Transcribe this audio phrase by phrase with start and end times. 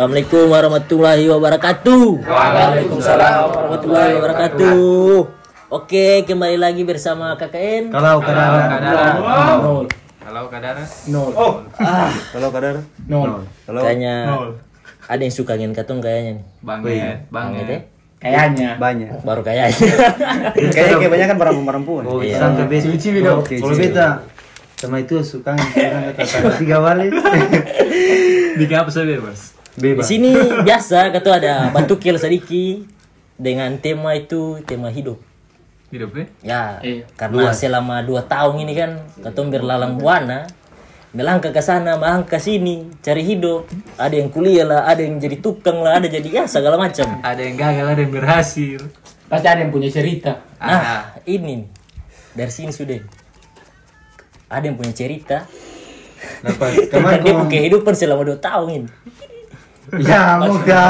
[0.00, 2.24] Assalamualaikum warahmatullahi wabarakatuh.
[2.24, 5.12] Waalaikumsalam warahmatullahi wabarakatuh.
[5.68, 7.92] Oke, kembali lagi bersama KKN.
[7.92, 8.48] Kalau kadar
[9.60, 9.84] Nol.
[10.24, 11.30] Kalau kadar Nol.
[12.32, 12.74] kalau kadar
[13.12, 13.44] Nol.
[13.68, 14.14] kalau Kayaknya
[15.04, 16.44] ada yang suka ngin katong kayaknya nih.
[16.64, 17.78] banget, Banget ya.
[18.24, 18.70] Kayaknya.
[18.80, 19.08] banyak.
[19.20, 19.84] Baru kayaknya.
[20.80, 22.02] Kayaknya kebanyakan perempuan-perempuan.
[22.08, 22.40] Oh, Iya.
[22.40, 22.88] Sampai beta.
[22.88, 23.44] Ciwi-ciwi dong.
[23.44, 24.24] Kalau beta
[24.80, 26.24] sama itu suka kata
[26.56, 27.12] tiga kali
[28.56, 29.12] Bikin apa saja
[29.80, 30.04] bebas.
[30.04, 30.30] Di sini
[30.62, 32.84] biasa kata ada batukil sedikit
[33.40, 35.16] dengan tema itu tema hidup.
[35.90, 36.26] Hidup ya?
[36.44, 37.04] Ya, Iya.
[37.18, 38.90] karena selama dua tahun ini kan
[39.26, 40.46] katong berlalang buana,
[41.10, 43.66] melangkah ke sana, melangkah ke sini, cari hidup.
[43.98, 47.10] Ada yang kuliah lah, ada yang jadi tukang lah, ada jadi ya segala macam.
[47.26, 48.78] Ada yang gagal, ada yang berhasil.
[49.26, 50.38] Pasti ada yang punya cerita.
[50.62, 51.60] Nah, ini nih.
[52.30, 53.02] dari sini sudah.
[54.46, 55.50] Ada yang punya cerita
[56.90, 58.88] kemarin dia punya kehidupan selama dua tahun ini.
[59.98, 60.84] Ya muka.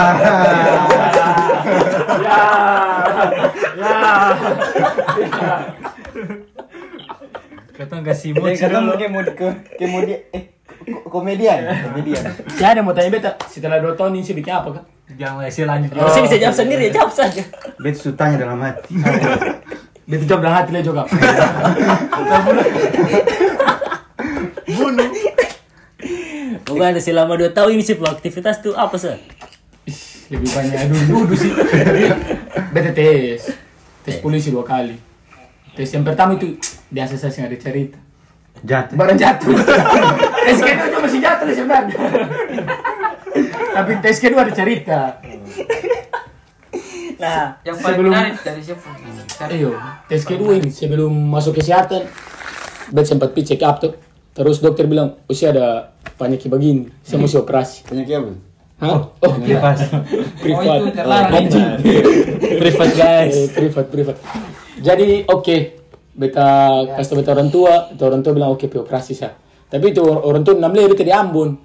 [7.72, 8.86] Katong kasih Dia mochi kata dulu.
[8.92, 9.46] mungkin mau ke
[9.78, 10.42] kemudian eh
[10.86, 12.22] ko- komedian, komedian.
[12.50, 14.84] Si ada yang mau tanya beta, setelah dua tahun ini sih bikin apa kan?
[15.10, 15.90] Jangan saya lanjut.
[15.90, 17.42] Kalau saya bisa jawab sendiri ya jawab saja.
[17.78, 18.94] Bet sutanya dalam hati.
[20.04, 21.02] Beta jawab dalam hati lah juga.
[26.70, 29.18] Bukan selama dua tahun ini sih aktivitas tuh apa sih?
[30.30, 30.78] Lebih banyak
[31.10, 31.50] dulu sih.
[32.74, 33.50] Beta tes.
[34.06, 34.94] Tes polisi dua kali.
[35.74, 36.54] Tes yang pertama itu
[36.88, 37.98] biasa saya nggak ada cerita.
[38.62, 38.94] Jatuh.
[38.94, 39.50] Barang jatuh.
[40.46, 41.96] tes kedua itu masih jatuh nih sebenarnya.
[43.74, 45.00] Tapi tes kedua ada cerita.
[47.20, 48.88] Nah, Yang paling Sebelum- menarik dari siapa?
[49.44, 49.72] Ayo,
[50.08, 52.08] tes kedua ini sebelum masuk kesehatan,
[52.88, 53.92] bet sempat pi check up tuh.
[54.30, 57.78] Terus dokter bilang, usia ada penyakit begini, saya mesti operasi.
[57.86, 58.32] Penyakit apa?
[58.80, 58.98] Hah?
[59.20, 59.78] Oh, Lepas.
[60.42, 60.64] privat.
[60.64, 61.32] Oh, itu terlarang.
[61.36, 61.68] Anjing.
[62.56, 63.34] privat guys.
[63.36, 64.16] Eh, privat, privat.
[64.80, 65.56] Jadi, oke.
[66.10, 66.48] Beta
[66.98, 69.36] kasih beta orang tua, beta orang tua bilang, oke, pi operasi saya.
[69.70, 71.60] Tapi itu or- orang tua enam beta di Ambon.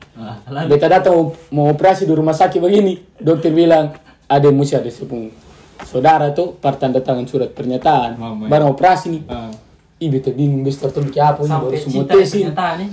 [0.70, 3.00] Beta datang mau, operasi di rumah sakit begini.
[3.18, 3.96] Dokter bilang,
[4.28, 5.32] ada yang mesti ada sepung
[5.82, 8.20] saudara tuh, part tanda tangan surat pernyataan.
[8.20, 8.46] Mama.
[8.48, 9.24] Barang operasi nih.
[9.28, 9.52] Ah.
[9.96, 12.52] Ih, beta bingung, beta tuh bikin apa ini, baru semua cinta tes ini.
[12.52, 12.90] pernyataan nih.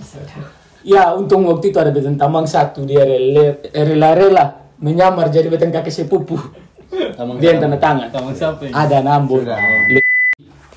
[0.82, 4.44] Ya, untung waktu itu ada betan tamang satu, dia rela- rela-rela
[4.78, 6.38] menyamar jadi betan kakek sepupu.
[7.42, 8.06] Dia yang tanda tangan.
[8.10, 8.62] Kamu siapa?
[8.66, 8.86] ya?
[8.86, 9.42] Ada nambun.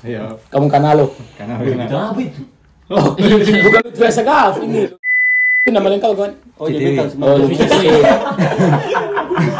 [0.02, 0.34] Iya.
[0.50, 1.14] Kamu kanalo.
[1.38, 1.62] Karena
[2.10, 2.42] Apa itu?
[2.86, 3.18] Oh,
[3.66, 4.86] bukan lu biasa gaf ini.
[5.66, 6.32] Ini nama lengkap kan?
[6.58, 7.38] Oh, jadi beta Oh,
[9.36, 9.50] sih.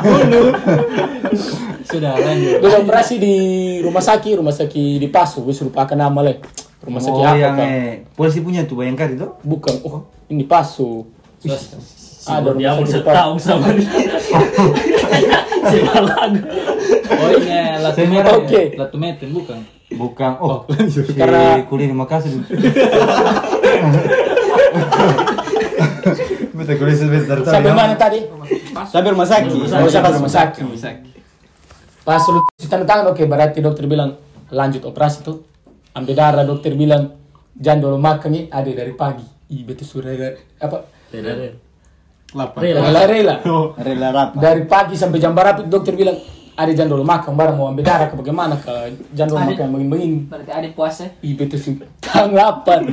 [1.86, 2.58] sudah lanjut.
[2.58, 3.34] Dia operasi di
[3.78, 6.36] rumah sakit, rumah sakit di Pasu, suruh pakai nama leh.
[6.78, 7.64] Rumah sakit Oh, apa yang kan?
[7.64, 9.26] eh, polisi punya tuh bayangkari itu?
[9.40, 11.04] Bukan, oh ini Pasu.
[12.26, 12.96] Ada Dia rumah mau sakit di Pasu.
[12.96, 13.86] setahun sama dia.
[15.66, 16.40] Siapa lagu?
[17.08, 17.48] Oh ini
[17.80, 18.32] latu merah.
[18.36, 18.60] Oke.
[18.68, 18.76] ya?
[18.78, 19.58] Latu meten bukan.
[19.88, 20.32] Bukan.
[20.38, 22.30] Oh, si Karena- kuliah di Makassar.
[26.74, 28.26] Kuliah sebentar Sampai mana tadi?
[28.90, 29.50] Sampai rumah sakit.
[29.54, 30.62] Oh, sampai rumah sakit.
[30.74, 31.12] Sakit.
[32.02, 34.18] Pas lu tanda tangan oke berarti dokter bilang
[34.50, 35.46] lanjut operasi tuh.
[35.94, 37.14] Ambil darah dokter bilang
[37.56, 39.26] jangan dulu makan nih ada dari pagi.
[39.50, 40.14] Ih betul sudah
[40.62, 40.86] apa?
[42.62, 43.34] Rela rela.
[43.78, 44.38] Rela rapat.
[44.38, 46.18] Dari pagi sampai jam berapa itu dokter bilang
[46.56, 48.72] ada jangan dulu makan barang mau ambil darah ke bagaimana ke
[49.12, 50.18] jangan dulu makan begini begini.
[50.30, 51.04] Berarti ada puasa.
[51.20, 52.86] Ih betul sih tanggapan.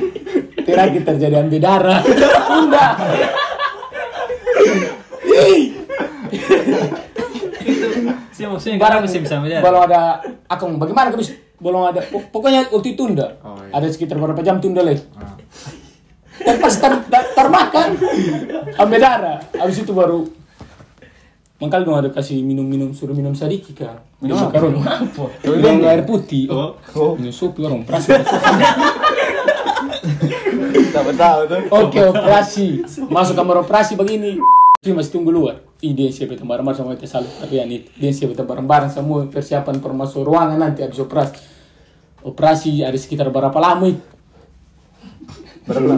[0.63, 1.99] Terakhir terjadi ambil darah.
[8.33, 9.61] Sih maksudnya Barang sih bisa beda?
[9.61, 13.39] Belum ada akang bagaimana kabis belum ada pok- pokoknya waktu itu tunda.
[13.39, 13.71] Oh, iya.
[13.73, 14.99] Ada sekitar berapa jam tunda lagi.
[16.35, 17.95] Dan pas ter, ter- termakan
[18.75, 19.39] ambil darah.
[19.53, 20.27] Habis itu baru
[21.53, 24.03] Makanya dong ada kasih minum-minum suruh minum sedikit kan.
[24.19, 24.83] Minum makaron.
[25.47, 26.51] Minum air putih.
[26.51, 26.75] Oh,
[27.15, 28.11] minum sup orang perasi.
[30.91, 31.59] Tak tahu tuh.
[31.71, 32.83] Oke operasi.
[33.07, 34.35] Masuk kamar operasi begini.
[34.83, 35.63] Dia masih tunggu luar.
[35.79, 37.31] Ih dia siap itu bareng-bareng sama itu salah.
[37.39, 41.39] Tapi yang itu dia siap itu bareng-bareng semua persiapan per masuk ruangan nanti habis operasi.
[42.19, 44.03] Operasi ada sekitar berapa lama itu?
[45.63, 45.95] Berapa?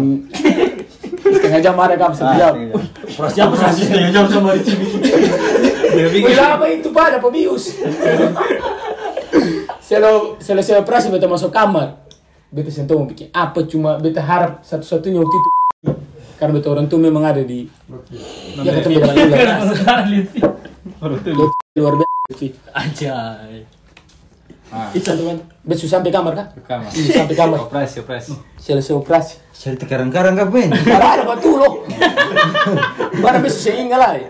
[1.25, 2.53] setengah jam ada kamu satu jam.
[3.17, 3.89] Operasi apa sih?
[3.89, 4.87] Setengah jam sama di sini.
[6.37, 7.73] Lama itu pada pebius.
[9.81, 12.05] Selo selesai operasi beta masuk kamar.
[12.53, 15.54] Beta sentuh bikin apa cuma beta harap satu-satunya waktu itu
[16.45, 17.65] karena beta orang tua memang ada di
[18.61, 19.17] ya ketemu dengan
[21.33, 22.45] luar luar biasa.
[22.69, 23.65] Anjay.
[24.93, 25.41] Itu teman.
[25.65, 26.53] Besok sampai kamar kan?
[26.69, 26.93] Kamar.
[26.93, 27.65] Iya sampai kamar.
[27.65, 28.37] Operasi, operasi.
[28.61, 29.41] Selesai operasi.
[29.57, 30.77] Cari tekarang-karang apa ini?
[30.85, 31.81] Karena ada batu loh.
[33.25, 34.21] Mana besok saya ingat lah.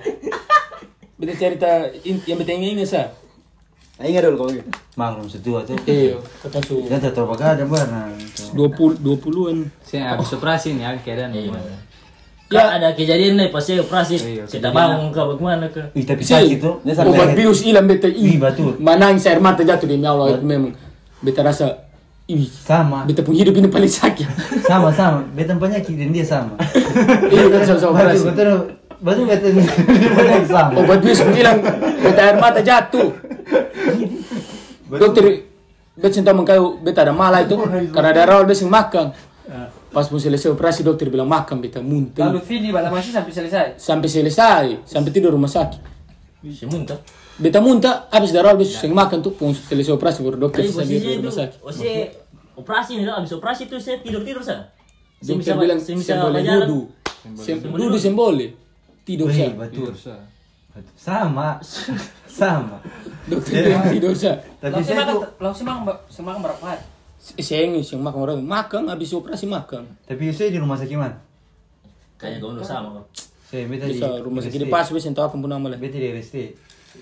[1.19, 3.11] Beta cerita yang beta ingat sa.
[3.99, 4.71] Nah, ingat dulu kau gitu.
[4.95, 5.75] Maklum setua tuh.
[5.87, 8.11] Iya, kata su Dan tak apa ada mana.
[8.55, 9.71] 20 20-an.
[9.83, 11.35] Saya habis operasi nih, keadaan.
[12.45, 14.21] Ya ada kejadian nih pas saya operasi.
[14.21, 15.81] Iya, Kita bangun ke bagaimana ke?
[15.97, 16.77] Ih, tapi sakit tuh.
[16.85, 18.37] Obat bius hilang beta ih.
[18.37, 18.77] Ih, betul.
[18.77, 20.77] Menangis air mata jatuh demi Allah itu memang
[21.25, 21.89] beta rasa
[22.29, 22.45] ih.
[22.45, 23.01] sama.
[23.09, 24.29] Beta punya hidup ini paling sakit.
[24.61, 25.25] Sama sama.
[25.33, 26.53] Betan penyakit dan dia sama.
[27.33, 28.25] Iya kan Betul operasi.
[28.29, 28.49] betul.
[29.01, 29.51] Betul betul.
[30.13, 30.71] Penyakit sama.
[30.85, 31.57] Obat bius hilang
[31.97, 33.09] beta air mata jatuh.
[34.85, 35.49] Dokter
[35.97, 37.57] beta cinta mengkau beta ada malah itu
[37.89, 39.05] karena ada rawat beta makan.
[39.95, 42.27] Pas mau selesai operasi dokter bilang makan beta muntah.
[42.27, 43.79] Lalu Vini bala masih sampai selesai.
[43.79, 45.79] Sampai selesai, sampai tidur rumah sakit.
[46.51, 46.99] Si muntah.
[47.39, 51.23] Beta muntah, habis darah habis sering makan tuh, pun selesai operasi baru dokter di itu,
[51.23, 51.63] rumah sakit.
[51.63, 52.11] posisi
[52.59, 54.67] operasi nih, habis operasi itu saya tidur tidur sa.
[55.23, 56.85] Saya Dokter bisa bilang saya bisa saya boleh duduk.
[57.79, 58.49] Duduk sem boleh.
[59.07, 59.51] Tidur sah.
[59.55, 59.95] betul.
[60.99, 61.63] Sama.
[62.39, 62.83] Sama.
[63.31, 64.43] Dokter bilang tidur sah.
[64.59, 65.23] Tapi saya saya tuh
[65.55, 66.94] saya makan, saya makan berapa
[67.33, 69.89] ingin sih makan orang makan habis operasi makan.
[70.05, 71.17] tapi saya di rumah sakit mana?
[72.21, 73.05] Kayaknya kau sama kok.
[73.49, 75.77] Saya beta di rumah sakit di pas bisa tahu apa pun nama lah.
[75.81, 76.35] Beta di RST.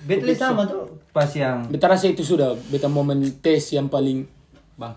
[0.08, 4.26] Beta sama tuh pas yang Beta rasa itu sudah beta momen tes yang paling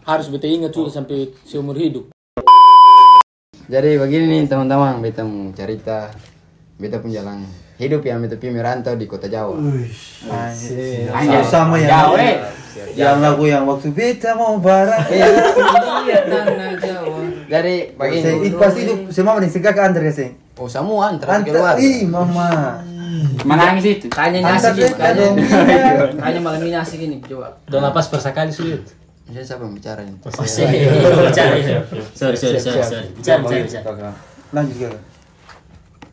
[0.06, 2.08] harus beta ingat sudah sampai seumur hidup.
[3.66, 6.14] Jadi begini nih teman-teman, beta mau cerita
[6.78, 7.42] beta pun jalan
[7.76, 9.58] hidup yang beta pi merantau di kota Jawa.
[11.12, 12.65] Anjir sama yang Jauh, eh.
[12.94, 15.04] Yang lagu yang waktu beta mau barang.
[16.06, 17.18] Iya, tanah Jawa.
[17.50, 20.38] Saya begini, itu pasti itu semua mending segak antar ke sing.
[20.54, 21.74] oh semua antar Antar, keluar.
[21.76, 22.78] ih mama.
[23.42, 24.06] Menangis itu.
[24.06, 24.94] Kayaknya nyasi Antar gitu.
[25.18, 25.34] dong.
[26.14, 27.58] kayaknya malam ini nyasi gini, coba.
[27.66, 28.86] Udah napas persakali sulit.
[29.26, 30.14] Saya siapa yang bicara ini?
[30.22, 30.70] Oh, saya
[31.26, 31.54] bicara.
[32.14, 33.06] Sorry, sorry, sorry, sorry.
[33.10, 34.10] Bicara, bicara, bicara.
[34.54, 34.88] Lanjut ke.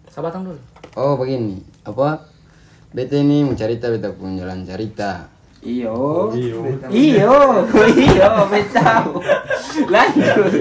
[0.10, 0.60] Sabatang dulu.
[0.94, 2.26] Oh begini, apa?
[2.90, 5.30] Beta ini mau cerita beta pun jalan cerita.
[5.64, 6.30] Iyo.
[6.36, 6.60] Iyo.
[6.92, 9.08] Iyo, beta.
[9.88, 10.54] Lanjut.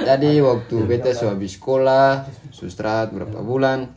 [0.00, 3.92] Jadi waktu beta so habis sekolah, so istirahat berapa bulan,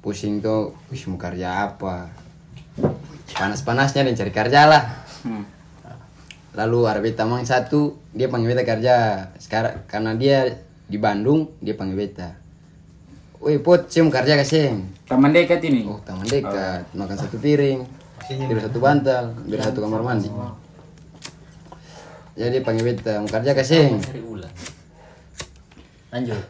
[0.00, 2.14] pusing tuh, wis mau kerja apa?
[3.34, 4.84] Panas-panasnya dan cari kerja lah.
[6.54, 9.28] Lalu ada beta mang satu, dia panggil beta kerja.
[9.42, 12.39] Sekarang karena dia di Bandung, dia panggil beta.
[13.40, 14.84] Woi pot, saya mau kerja kasih.
[15.08, 15.88] Teman dekat ini.
[15.88, 17.80] Oh teman dekat, makan satu piring,
[18.28, 20.28] tidur satu bantal, biar satu kamar mandi.
[22.36, 23.96] Jadi panggil beta, mau kerja kasih.
[26.10, 26.42] Lanjut.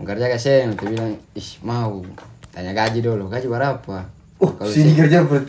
[0.00, 2.00] mau kerja kasih nanti bilang ih mau
[2.48, 4.08] tanya gaji dulu gaji berapa
[4.40, 5.44] Oh, kalau sini kerja ber.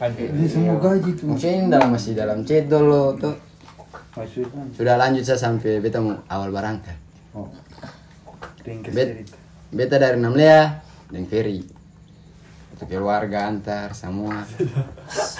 [0.00, 1.28] Ini semua gaji tuh.
[1.28, 3.36] mungkin dalam masih dalam chat dulu tuh
[4.16, 4.62] Maksudnya.
[4.72, 6.96] sudah lanjut saya sampai beta mau awal berangkat
[7.36, 7.44] Oh.
[8.64, 9.36] Ringkas Bet, cerita.
[9.72, 11.64] Beta dari Namlea dan Ferry
[12.76, 14.44] untuk keluarga antar semua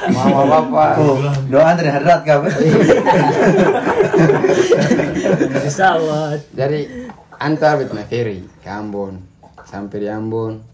[0.09, 1.21] mama bapak Oh,
[1.53, 2.41] doa antar hadrat kah?
[2.41, 2.57] Bet?
[5.69, 6.41] Pesawat.
[6.57, 6.89] dari
[7.37, 9.21] antar naik Ferry ke Ambon
[9.69, 10.65] sampai di Ambon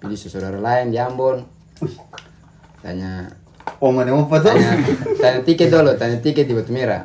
[0.00, 1.44] pilih saudara lain di Ambon
[2.80, 3.28] tanya
[3.78, 4.46] Oh, mana mau foto?
[4.50, 4.74] tanya,
[5.18, 7.02] tanya tiket dulu, tanya tiket di Batu Merah.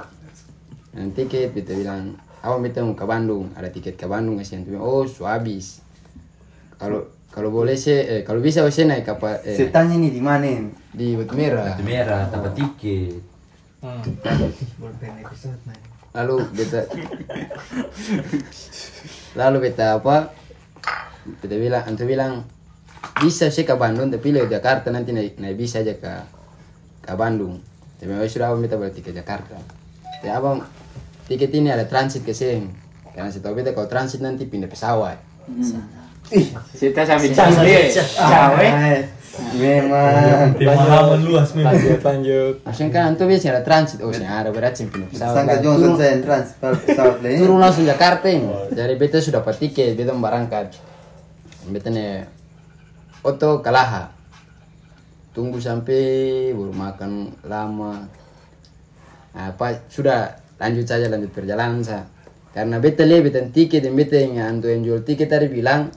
[0.93, 5.05] Tanya tiket, kita bilang, apa kita mau ke Bandung, ada tiket ke Bandung kasih oh
[5.09, 5.81] su habis.
[6.77, 10.21] Kalau kalau boleh sih, eh, kalau bisa saya naik kapal eh, Saya tanya nih di
[10.21, 10.49] mana?
[10.89, 11.77] di Batu Merah.
[11.85, 13.21] merah, dapat tiket.
[16.17, 16.81] Lalu beta,
[19.37, 20.33] lalu beta apa?
[21.37, 22.41] Beta bilang, antu bilang,
[23.21, 26.13] bisa sih ke Bandung, tapi lewat Jakarta nanti naik, naik bisa aja ke
[27.05, 27.61] ke Bandung.
[28.01, 29.61] Tapi sudah abang beta balik ke Jakarta.
[30.25, 30.65] Ya abang,
[31.29, 32.65] tiket ini ada transit ke sini.
[33.13, 35.21] Karena saya tahu beta kalau transit nanti pindah pesawat.
[36.27, 37.75] Ih, Kita sampai Cawe.
[38.05, 38.67] Cawe.
[39.53, 40.49] memang.
[40.57, 41.77] Pemahaman luas memang.
[41.77, 45.35] Maksudnya kan antu biasa ada transit, oh saya ada berarti saya pindah pesawat.
[45.37, 47.37] Sangka Johnson saya trans pesawat lain.
[47.37, 48.49] turun langsung Jakarta ini.
[48.73, 50.73] Jadi beta sudah dapat tiket, beta mau berangkat.
[51.69, 52.25] Beta nih
[53.21, 54.09] Oto Kalaha.
[55.31, 56.01] Tunggu sampai
[56.51, 57.11] baru makan
[57.45, 58.09] lama.
[59.37, 62.09] Apa sudah lanjut saja lanjut perjalanan sa.
[62.57, 65.93] Karena beta lihat beta tiket dan beta yang antu yang jual tiket tadi bilang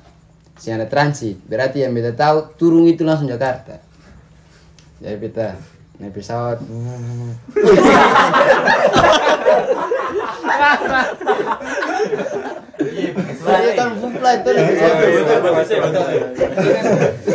[0.61, 1.41] si ada transit.
[1.49, 3.81] Berarti yang beta tahu turun itu langsung Jakarta.
[5.01, 5.57] Jadi beta
[5.97, 6.61] naik pesawat.
[13.41, 14.53] Saya kan flight tuh.
[14.53, 14.73] Ini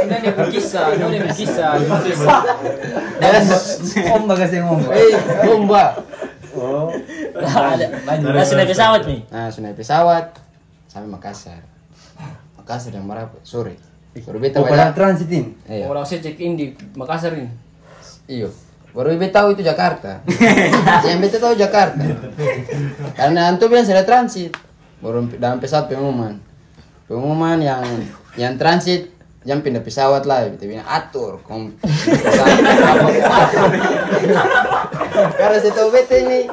[0.06, 0.30] nih
[1.02, 1.82] ini berkisah.
[4.14, 4.86] Om bagas yang om.
[4.94, 5.98] Eh, bomba.
[6.54, 6.94] Oh.
[7.42, 7.90] Ada.
[8.06, 9.26] Langsung naik pesawat nih.
[9.34, 10.38] Nah, sudah naik pesawat
[10.86, 11.75] sampai Makassar.
[12.66, 13.78] Makassar yang berapa sore
[14.26, 14.66] baru beta Oh,
[14.98, 15.54] transit ini.
[15.70, 15.86] iya.
[15.86, 17.46] Orang saya check in di Makassar ini.
[18.26, 18.50] iyo
[18.90, 20.24] baru beta tahu itu Jakarta.
[21.06, 22.00] Yang beta tahu Jakarta.
[23.14, 24.56] Karena antum bilang saya transit.
[25.04, 26.40] Baru dalam pesawat pengumuman.
[27.06, 27.84] Pengumuman yang
[28.40, 29.12] yang transit
[29.46, 31.70] yang pindah pesawat lah beta bilang atur kom
[35.38, 36.50] karena saya tahu beta ini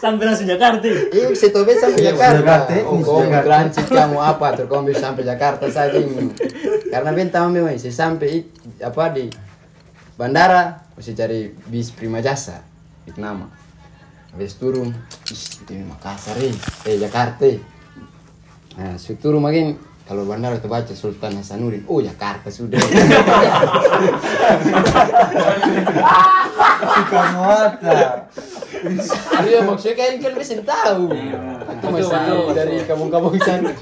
[0.00, 0.88] Sampai langsung Jakarta.
[0.88, 2.40] Iya, saya tahu beta sampai Jakarta.
[2.40, 4.46] Jakarta, Oh, ini kamu apa?
[4.88, 6.32] Bisa sampai Jakarta saja ini.
[6.88, 8.48] Karena beta tahu memang saya sampai
[8.80, 9.28] apa di
[10.16, 12.64] bandara mesti cari bis Prima Jasa
[13.04, 13.44] itu nama.
[14.32, 14.88] Habis turun,
[15.28, 16.54] ih, itu Makassar eh,
[16.88, 17.44] eh Jakarta.
[17.44, 17.60] eh.
[18.80, 19.76] Nah, saya turun makin
[20.08, 22.80] kalau bandara itu baca Sultan Hasanuddin, oh Jakarta sudah.
[26.90, 28.26] Soekarno Hatta.
[29.44, 31.12] Iya maksudnya kan kan bisa tahu.
[31.12, 33.70] Itu masih dari kampung-kampung sana.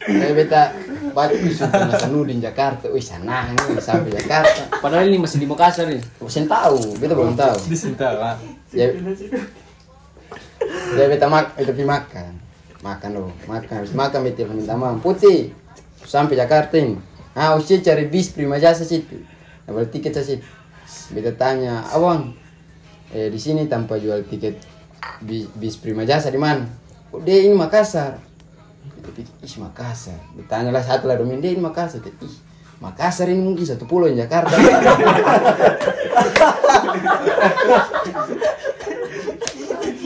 [0.00, 0.72] Saya beta
[1.12, 4.80] baca di Sultan Hasanuddin Jakarta, wih sana nih sampai Jakarta.
[4.80, 6.00] Padahal ini masih di Makassar ini.
[6.00, 7.56] Bisa tahu, beta belum tahu.
[8.72, 8.88] Ya,
[10.96, 12.32] ya beta mak, beta pergi makan,
[12.80, 15.52] makan loh, makan habis makan beta minta maaf, putih
[16.08, 16.96] sampai Jakarta ini.
[17.36, 19.20] Ah, usia cari bis prima jasa situ,
[19.68, 20.48] dapat tiket sa situ.
[21.12, 22.32] Beta tanya, abang,
[23.10, 24.62] eh di sini tanpa jual tiket
[25.24, 26.66] bis, bis prima jasa di mana?
[27.10, 28.22] Oh, dia ini Makassar.
[29.02, 30.14] Pikir, ih Makassar.
[30.38, 31.98] Bertanya lah satu lah domin, dia ini Makassar.
[31.98, 32.36] Beta, Ih,
[32.78, 34.54] Makassar ini mungkin satu pulau di Jakarta.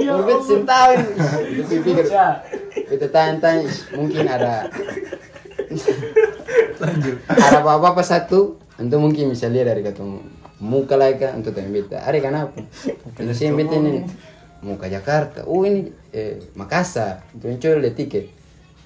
[0.05, 1.01] Orbit sintawin.
[1.61, 2.07] Itu pikir.
[2.85, 4.69] Kita tanya-tanya mungkin ada
[7.29, 12.03] ada apa-apa satu untuk mungkin bisa lihat dari ketemu muka lah kan untuk beta.
[12.05, 12.55] Ada kenapa
[13.19, 14.07] itu sih beta ini.
[14.65, 15.45] Muka Jakarta.
[15.45, 17.27] Oh ini eh, Makassar.
[17.37, 18.33] Itu muncul deh tiket.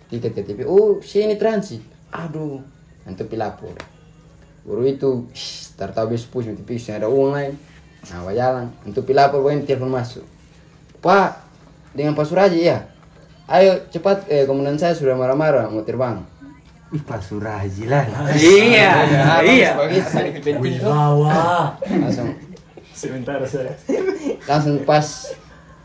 [0.08, 1.84] Tiket ke TV oh sini transit.
[2.10, 2.60] Aduh.
[3.08, 3.72] Untuk pilapor
[4.68, 7.52] baru itu bis push nanti bis ada uang lain.
[8.12, 8.68] Nah jalan.
[8.84, 10.24] Untuk pilapor bawa telepon masuk.
[11.00, 11.40] Pak
[11.96, 12.84] dengan Pak Suraji ya?
[13.48, 16.20] Ayo cepat eh, komandan saya sudah marah-marah mau terbang
[16.88, 18.08] Ih, Pak Suraji lah.
[18.32, 18.90] Iya,
[19.44, 19.70] iya.
[20.56, 21.76] Wibawa.
[21.84, 22.32] langsung.
[22.96, 23.76] Sebentar saya.
[24.48, 25.04] Langsung pas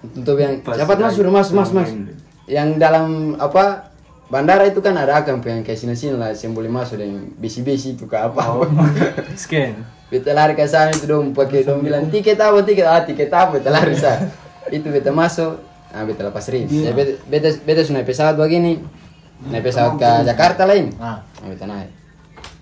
[0.04, 1.90] untuk yang cepat mas sudah mas mas mas.
[2.44, 3.88] yang dalam apa
[4.28, 7.64] bandara itu kan ada akam yang kayak sini sini lah yang boleh masuk dan bisi
[7.64, 8.68] bisi itu ke apa
[9.40, 9.80] Scan.
[10.12, 13.56] beta lari ke sana itu dong pakai dong bilang tiket apa tiket ah tiket apa
[13.56, 14.20] beta lari sa.
[14.68, 15.56] Itu beta masuk
[15.96, 18.84] ah beta lepas rim ya, beta, beta beta pesawat begini
[19.50, 20.94] naik pesawat ke Jakarta lain.
[21.02, 21.20] Ah.
[21.44, 21.90] Beta naik.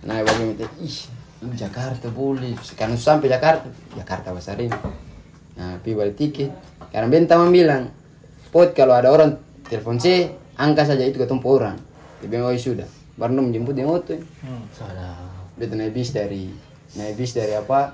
[0.07, 0.97] Naik begini beta ih
[1.41, 2.53] ini Jakarta boleh.
[2.77, 4.73] Karena sampai Jakarta Jakarta besar ini.
[5.57, 6.49] Nah pi balik tiket.
[6.89, 7.91] Karena teman bilang
[8.49, 9.37] pot kalau ada orang
[9.67, 11.77] telepon saya angka saja itu ketemu orang.
[12.23, 12.87] Dia bilang oh sudah.
[13.19, 14.17] Baru menjemput di motor
[15.59, 16.49] beta naik bis dari
[16.97, 17.93] naik bis dari apa?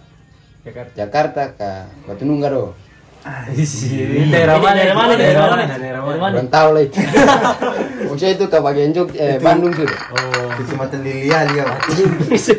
[0.63, 0.91] Jakarta.
[0.95, 1.71] Jakarta ke
[2.07, 2.75] Batu Nunggal
[3.27, 3.63] do
[4.31, 4.75] Daerah mana?
[4.77, 5.13] Daerah mana?
[5.15, 5.63] Daerah mana?
[5.65, 6.33] Daerah mana?
[6.37, 6.97] belum tahu lah itu
[8.07, 9.99] maksudnya itu ke bagian Jog eh, Bandung sudah
[10.57, 11.63] Kecamatan Lilian ya.
[11.69, 11.79] Pak.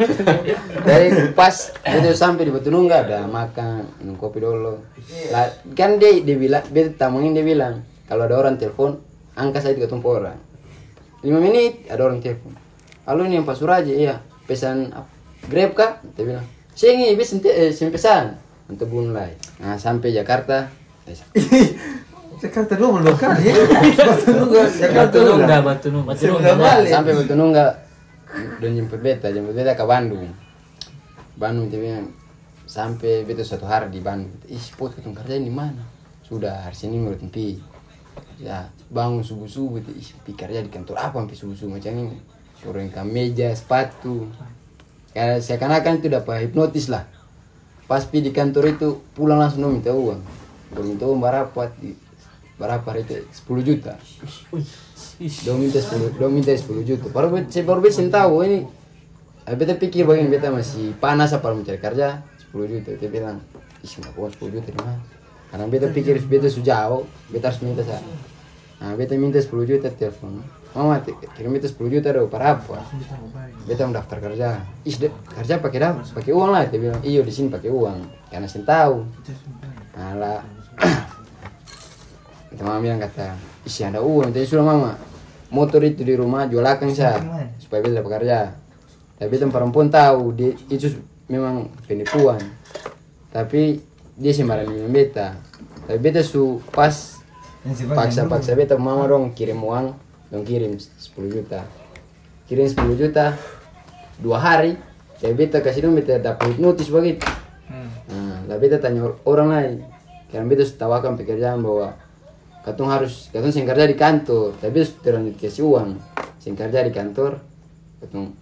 [0.88, 4.78] dari pas itu sampai di Batu Nunggal ada makan minum kopi dulu
[5.34, 9.02] lah kan dia dia bilang dia tamangin dia bilang kalau ada orang telepon
[9.34, 10.38] angka saya ketemu orang
[11.26, 12.54] lima menit ada orang telepon
[13.02, 14.94] halo ini yang Pak Suraji iya pesan
[15.50, 16.46] grab kah dia bilang
[16.78, 20.68] saya ini bisa eh, pesan untuk bunlai nah sampai Jakarta.
[22.38, 23.50] Jakarta dua dua kali.
[23.50, 23.54] ya.
[24.06, 25.66] Batu Nunggal, Jakarta Batu Nunggal, dua.
[25.66, 26.54] Batu Nunggal.
[26.54, 27.70] Batu sampai Batu Nunggal.
[28.62, 30.30] Dan jemput beta jemput beta ke Bandung.
[31.34, 32.06] Bandung bilang
[32.68, 34.30] sampai beta satu hari di Bandung.
[34.46, 35.82] Ih pot ketemu kerja di mana?
[36.22, 37.58] Sudah hari ini menurut pi
[38.38, 42.18] ya bangun subuh subuh ih pi kerja di kantor apa sampai subuh subuh macam ini?
[42.62, 44.30] Suruh yang meja sepatu.
[45.10, 47.17] Kayak seakan-akan itu dapat hipnotis lah
[47.88, 50.21] pas pi di kantor itu pulang langsung dong minta uang
[50.76, 51.97] Dong minta uang berapa di
[52.61, 53.97] berapa hari itu 10 juta
[55.18, 57.11] Dong minta 10, dong minta 10 juta.
[57.11, 58.71] Baru saya baru bisa tahu ini.
[59.42, 62.23] Ah, Beta pikir bagian beta masih panas apa mencari kerja
[62.54, 62.90] 10 juta.
[62.95, 63.42] Dia bilang,
[63.83, 64.95] ih mau 10 juta di mana?
[65.50, 67.02] Karena beta pikir beta sudah jauh,
[67.35, 67.99] beta harus minta saya.
[68.78, 70.38] Nah, beta minta 10 juta telepon.
[70.70, 71.02] Mama,
[71.35, 72.78] kirim beta 10 juta dong, para apa?
[73.66, 74.62] Beta mau daftar kerja.
[74.87, 76.62] Ih, de- kerja pakai dap, pakai uang lah.
[76.70, 77.99] Dia bilang, iyo di sini pakai uang.
[78.30, 79.02] Karena saya tahu.
[82.49, 83.35] Kata mama bilang kata,
[83.66, 84.92] isi ada uang, jadi sudah mama.
[85.50, 87.18] Motor itu di rumah jual akang saya
[87.58, 88.38] supaya beta dapat kerja.
[89.18, 90.87] Tapi beta perempuan tahu dia itu
[91.26, 92.38] memang penipuan.
[93.35, 93.80] Tapi
[94.14, 95.35] dia sembarang minum beta.
[95.88, 97.17] Tapi beta su pas
[97.90, 99.90] paksa-paksa beta mama dong kirim uang,
[100.30, 101.66] dong kirim 10 juta.
[102.48, 103.36] kirim 10 juta
[104.24, 104.72] dua hari
[105.20, 107.26] ya beta kasih dong beta dapat notis begitu.
[108.08, 109.74] Nah lah beta tanya or- orang lain.
[110.32, 111.92] Karena beta sudah tawakan pekerjaan bahwa
[112.64, 114.56] katong harus katong sing kerja di kantor.
[114.56, 115.88] Tapi beta sudah lanjut kasih uang.
[116.40, 117.36] Sing kerja di kantor
[118.00, 118.32] katong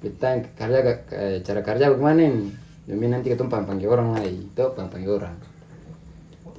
[0.00, 0.78] beta kerja
[1.12, 2.46] eh, cara kerja bagaimana ini?
[2.82, 5.51] Demi nanti katong panggil orang lagi itu panggil orang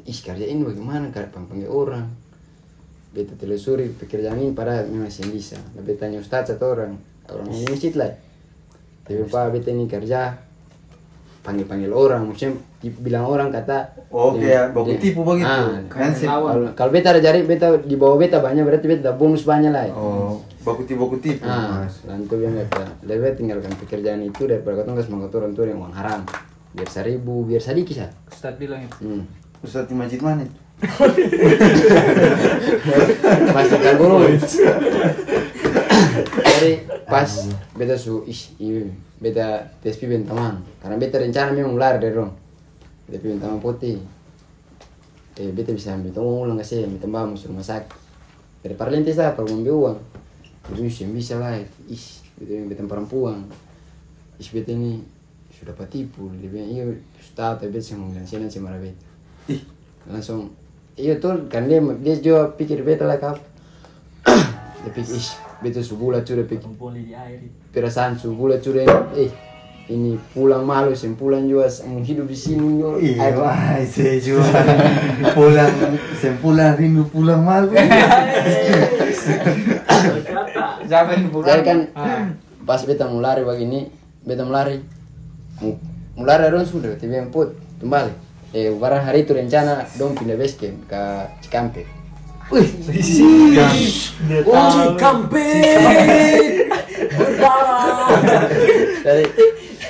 [0.04, 2.08] ih kerja ini bagaimana kerja panggil orang.
[3.10, 5.56] Beta telusuri pekerjaan ini padahal memang masih bisa.
[5.76, 6.98] Beta tanya ustaz atau orang.
[7.26, 8.10] Orang ini masjid lah.
[9.04, 10.34] Tapi pak beta ini kerja
[11.40, 12.26] panggil panggil orang.
[12.26, 12.58] Maksudnya
[13.00, 15.46] bilang orang kata Oh, dia- kayak baku dia- tipu begitu.
[15.46, 16.26] Ah, Kan sih.
[16.26, 19.88] kalau kalau beta ada jari beta di bawah beta banyak berarti beta bonus banyak lah.
[19.90, 22.02] Oh, baku tipu baku tipu, ah Mas.
[22.04, 25.94] lantu bilang kata lebih tinggalkan pekerjaan itu daripada kau nggak semangat orang tua yang uang
[25.94, 26.22] haram.
[26.74, 28.98] Biar seribu biar sedikit sah Ustaz bilang itu.
[29.00, 29.43] hmm.
[29.64, 30.60] Ustaz di masjid mana itu?
[33.56, 34.28] Masih kan guru.
[36.36, 36.72] Jadi
[37.08, 37.32] pas
[37.72, 38.84] beta su ish iya
[39.24, 42.36] beta TSP ben teman karena beta rencana memang lari dari rom.
[43.08, 44.04] Beta ben teman putih.
[45.40, 47.96] Eh beta bisa ambil tolong ulang kasih ambil tambah masuk rumah sakit.
[48.68, 49.98] Dari parlente saya mau ambil uang.
[50.76, 51.56] Jadi sih bisa lah
[51.88, 53.48] ish beta yang beta perempuan.
[54.36, 55.00] Ish beta ini
[55.56, 56.84] sudah patipu dia bilang iya
[57.24, 59.13] sudah tapi beta sih mau bilang sini sih marah beta.
[59.52, 59.60] Ih,
[60.08, 60.56] langsung
[60.96, 63.36] iya tuh kan dia dia juga pikir beta lah kap
[64.84, 67.52] dia pikir ish beta subuh sudah pikir Boleh di air itu.
[67.76, 68.88] perasaan subuh sudah
[69.20, 69.32] eh
[69.92, 72.96] ini pulang malu sem pulang juga mau hidup di sini yo.
[72.96, 74.64] Iya, wah, saya juga
[75.36, 75.76] pulang,
[76.16, 77.76] saya pulang rindu pulang malu.
[80.88, 81.48] Siapa yang pulang?
[81.52, 81.80] jadi kan
[82.64, 83.92] pas beta mau lari begini
[84.24, 84.80] beta mau lari.
[85.60, 87.52] Mau lari sudah tiba yang put
[87.84, 91.02] kembali eh barang hari itu rencana dong pindah base camp ke
[91.42, 92.04] Cikampek
[92.52, 92.70] Wih,
[95.00, 96.70] kampek.
[99.02, 99.24] Jadi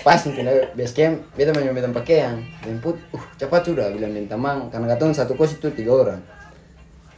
[0.05, 4.71] pas pindah base camp, beta mau nyoba pakaian, jemput, uh cepat sudah bilang minta mang,
[4.71, 6.21] karena katong satu kos itu tiga orang.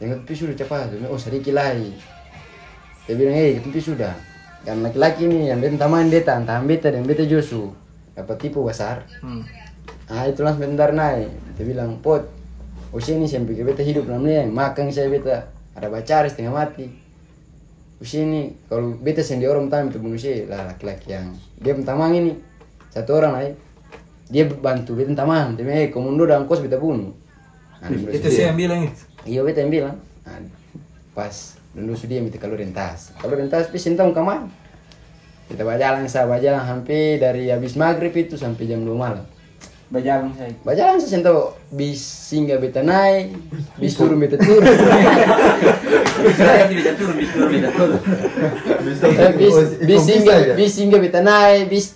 [0.02, 1.94] Yang tapi sudah cepat, Dia oh sedikit lagi.
[3.06, 4.14] Dia bilang, eh tapi sudah.
[4.66, 7.70] Dan laki-laki ini yang beta taman beta, antara beta dan beta Josu,
[8.18, 9.06] dapat tipu besar.
[9.22, 9.46] Hmm.
[10.06, 11.30] Ah itu langsung bentar naik.
[11.58, 12.22] Dia bilang, pot,
[12.94, 16.86] oh sini saya pikir beta hidup namanya, makan saya beta, ada pacar setengah mati.
[17.96, 22.36] Usini kalau beta sendiri orang pertama itu bunuh saya lah laki-laki yang dia pertama ini.
[22.92, 23.54] Satu orang lah eh.
[24.28, 27.10] dia bantu beta tamang dia bilang, eh kau mundur dalam kos beta bunuh.
[27.80, 29.04] Nah, Itu sih yang bilang itu.
[29.28, 30.40] iya beta yang bilang nah,
[31.12, 33.16] pas dulu sudah minta kalau rentas.
[33.16, 34.44] Kalau rentas bisa entah kamar.
[35.48, 39.24] Kita berjalan saya berjalan hampir dari habis maghrib itu sampai jam 2 malam
[39.86, 40.50] Berjalan saya.
[40.66, 43.38] berjalan saya entah bis singgah beta naik
[43.78, 44.66] bis turun beta turun.
[46.34, 48.00] Saya tidak turun, bisa turun, tidak turun.
[49.14, 51.94] Eh, bis bis singgah bis singgah beta naik bis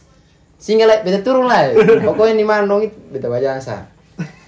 [0.62, 1.74] singgah lah beta turun lah.
[2.06, 3.90] Pokoknya di mana dong itu beta bajang sa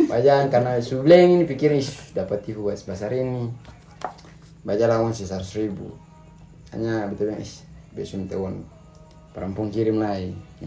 [0.06, 3.48] bajang karena subleng ini pikirin "Ih, dapat tipu bas besar ini
[4.62, 5.90] baca lah uang sisa ribu
[6.70, 7.54] hanya beta bilang ih
[7.90, 8.62] besok minta uang
[9.32, 9.96] perampung kirim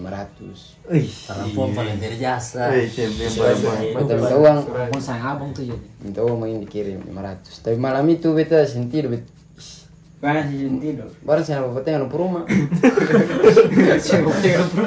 [0.09, 2.89] ratus Ih, Perempuan paling eh,
[3.31, 3.93] barang-barang.
[3.95, 4.57] beta minta uang
[4.89, 5.87] Pun sayang abang tuh jadi.
[5.99, 9.71] minta uang main dikirim lima ratus tapi malam itu beta sentido beta "Ih,
[10.17, 11.05] Kan sih sentido.
[11.21, 12.43] baru saya apa tengah lampu rumah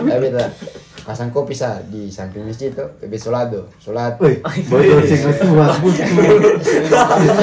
[0.05, 0.47] Ya beta
[1.01, 4.21] pasang kopi sa di samping masjid tuh, bebe solado, solat.
[4.21, 4.45] Sih
[5.17, 5.73] nggak tua.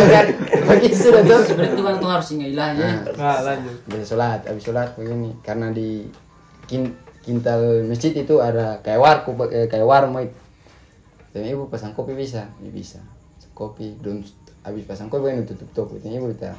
[0.06, 0.26] Kan
[0.69, 1.41] begitu sudah tuh.
[1.41, 2.89] Sebenarnya itu kan tuh harus singgah ilahnya.
[3.17, 3.74] Nah, lanjut.
[3.89, 6.06] bebe solat, habis solat begini karena di
[7.25, 10.38] kintal masjid itu ada kayak warku eh, kayak warung itu.
[11.36, 12.99] Dan ibu pasang kopi bisa, ya bisa.
[13.56, 14.23] Kopi, don
[14.63, 15.99] habis pasang kopi kan tutup toko.
[15.99, 16.56] Dan ibu kita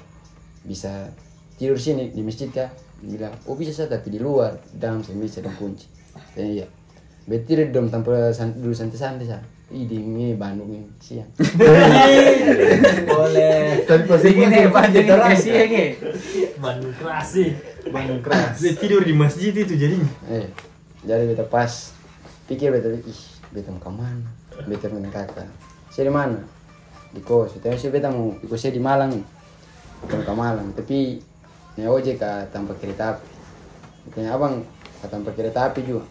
[0.64, 1.09] bisa
[1.57, 2.49] tidur sini di masjid?
[2.53, 2.69] Dia
[3.01, 5.88] bilang, oh bisa saya tapi di luar, dalam saya bisa dan kunci.
[6.33, 6.66] Dan iya,
[7.27, 9.42] Betir dong tanpa dulu santai-santai sa.
[9.66, 10.70] Ih, ini Bandung
[11.02, 11.26] siang.
[13.02, 13.83] Boleh.
[13.83, 15.31] Tapi pas Ini itu Pak jadi terang.
[15.35, 15.85] kasih ya ke.
[16.62, 17.50] Bandung keras sih.
[17.90, 18.62] Bandung keras.
[18.62, 20.07] Dia tidur di masjid itu jadinya.
[20.31, 20.46] Eh,
[21.02, 21.90] jadi beta pas
[22.46, 24.31] pikir beta ih, beta mau ke mana?
[24.70, 25.50] Beta kakak.
[25.90, 26.38] Saya di mana?
[27.11, 27.59] Di kos.
[27.59, 29.18] Tapi saya beta mau ikut saya di Malang.
[29.96, 31.18] Bukan ke Malang, tapi
[31.74, 33.26] naik ojek ke tanpa kereta api.
[34.12, 34.62] Katanya abang
[35.02, 36.05] ke tanpa kereta api juga.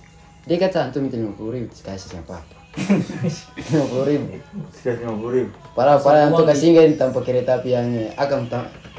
[0.44, 2.55] Dia kata antum minta lima puluh ribu, kasih siapa apa?
[2.76, 4.36] Lima puluh ribu.
[4.76, 5.52] Sekitar lima puluh ribu.
[5.72, 7.88] Padahal padahal untuk kasih singgah tanpa kereta api yang
[8.20, 8.52] akan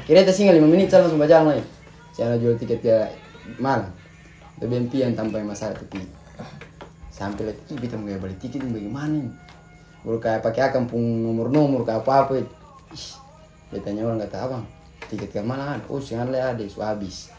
[0.03, 1.65] kereta singgah lima menit saya langsung berjalan lagi.
[2.11, 2.95] Saya jual tiket ke
[3.61, 3.93] Malang.
[4.57, 6.01] Lebih yang tanpa masalah tapi
[7.13, 9.21] sampai lagi ih kita mau beli tiket ini bagaimana?
[10.01, 12.41] Baru kayak pakai akan pun nomor-nomor kayak apa-apa.
[12.41, 12.53] itu.
[12.93, 13.07] Ih,
[13.73, 14.65] dia tanya orang kata abang
[15.07, 15.85] tiket ke mana ada?
[15.87, 17.31] Oh jangan lah ada, su habis.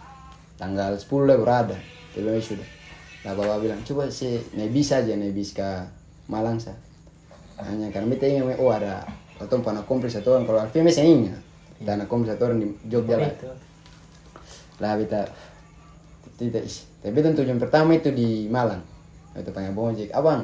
[0.59, 1.79] tanggal 10 lah berada
[2.12, 2.68] TBM sudah
[3.22, 5.62] lah bapak bilang coba si naik bis aja naik bis ke
[6.29, 6.77] Malang sa.
[7.59, 9.03] Hanya karena kita ingat oh ada
[9.38, 11.43] atau panah kompleks satu orang kalau Alfie masih ingat.
[11.83, 13.33] Tanah kompleks satu orang di Jogja lah.
[14.79, 15.27] lah kita
[16.38, 18.85] tidak is tapi tentu tujuan pertama itu di Malang.
[19.35, 20.43] Itu panggil abang ojek abang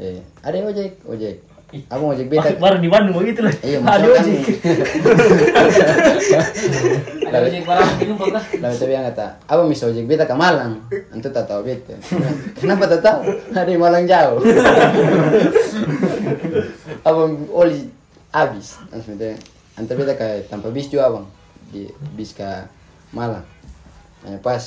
[0.00, 1.04] eh ada ojek?
[1.04, 1.44] Ojek
[1.86, 3.54] abang ojek beta Baru di Bandung begitu lah.
[3.62, 4.42] iya Ada ojek.
[7.30, 8.34] Ada ojek barang minum kok.
[8.58, 10.82] Lalu saya bilang kata, apa mis ojek beta ke Malang?
[11.14, 11.94] Antu tak tahu beta.
[12.58, 13.22] Kenapa tak tahu?
[13.54, 14.42] Di Malang jauh.
[17.06, 17.20] apa
[17.54, 17.86] oli
[18.34, 18.82] habis?
[18.90, 19.30] Langsung itu,
[19.78, 21.30] antar beta ke tanpa bis juga abang.
[21.70, 21.86] Di
[22.18, 22.66] bis ke
[23.14, 23.46] Malang.
[24.26, 24.58] Nah, pas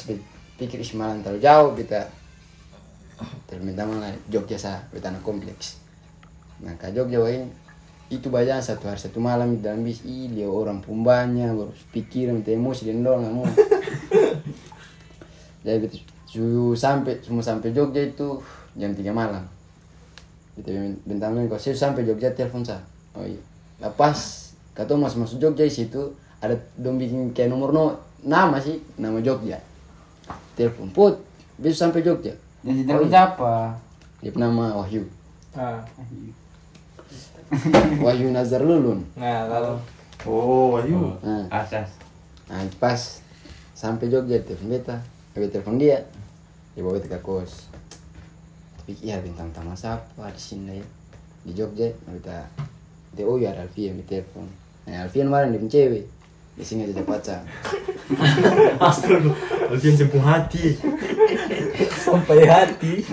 [0.56, 2.08] pikir is Malang terlalu jauh, beta
[3.46, 5.83] terminta lah Jogja sa, beta anak kompleks.
[6.64, 7.44] Nah, ke Jogja ini
[8.08, 12.30] itu baca satu hari satu malam di dalam bis ih dia orang pumbanya baru pikir
[12.30, 13.44] minta emosi dan doang mau.
[15.66, 18.40] Jadi begitu su- sampai semua sampai Jogja itu
[18.78, 19.44] jam 3 malam.
[20.54, 20.70] Kita
[21.04, 22.84] bintang kau saya sampai Jogja telepon saya.
[23.18, 23.42] Oh iya.
[23.82, 28.78] Lepas kata masuk masuk Jogja di situ ada dong bikin kayak nomor no nama sih
[28.96, 29.58] nama Jogja.
[30.54, 31.18] Telepon put
[31.58, 32.34] besok sampai Jogja.
[32.62, 33.54] Yang si telepon siapa?
[34.24, 35.04] dia nama Wahyu.
[35.58, 35.84] Ah.
[36.00, 36.32] Wahyu
[38.36, 39.76] Nazar Lulun Nah, kalau
[40.24, 41.20] Oh, Wahyu.
[41.20, 42.00] nah, asas.
[42.48, 43.20] Nah, pas
[43.76, 44.96] sampai Jogja telepon beta,
[45.36, 46.00] beta telepon dia,
[46.72, 47.68] dia bawa beta ke kos.
[48.80, 50.86] Tapi iya bintang tamu siapa di sini ya
[51.44, 52.48] di Jogja, beta
[53.12, 54.48] dia oh ya ada Alfian di telepon.
[54.88, 56.04] Nah Alfian kemarin dia punya cewek,
[56.56, 57.44] di sini ada pacar.
[58.80, 59.28] Astaga,
[59.68, 60.80] Alfian sempung hati.
[62.08, 63.04] Sampai hati.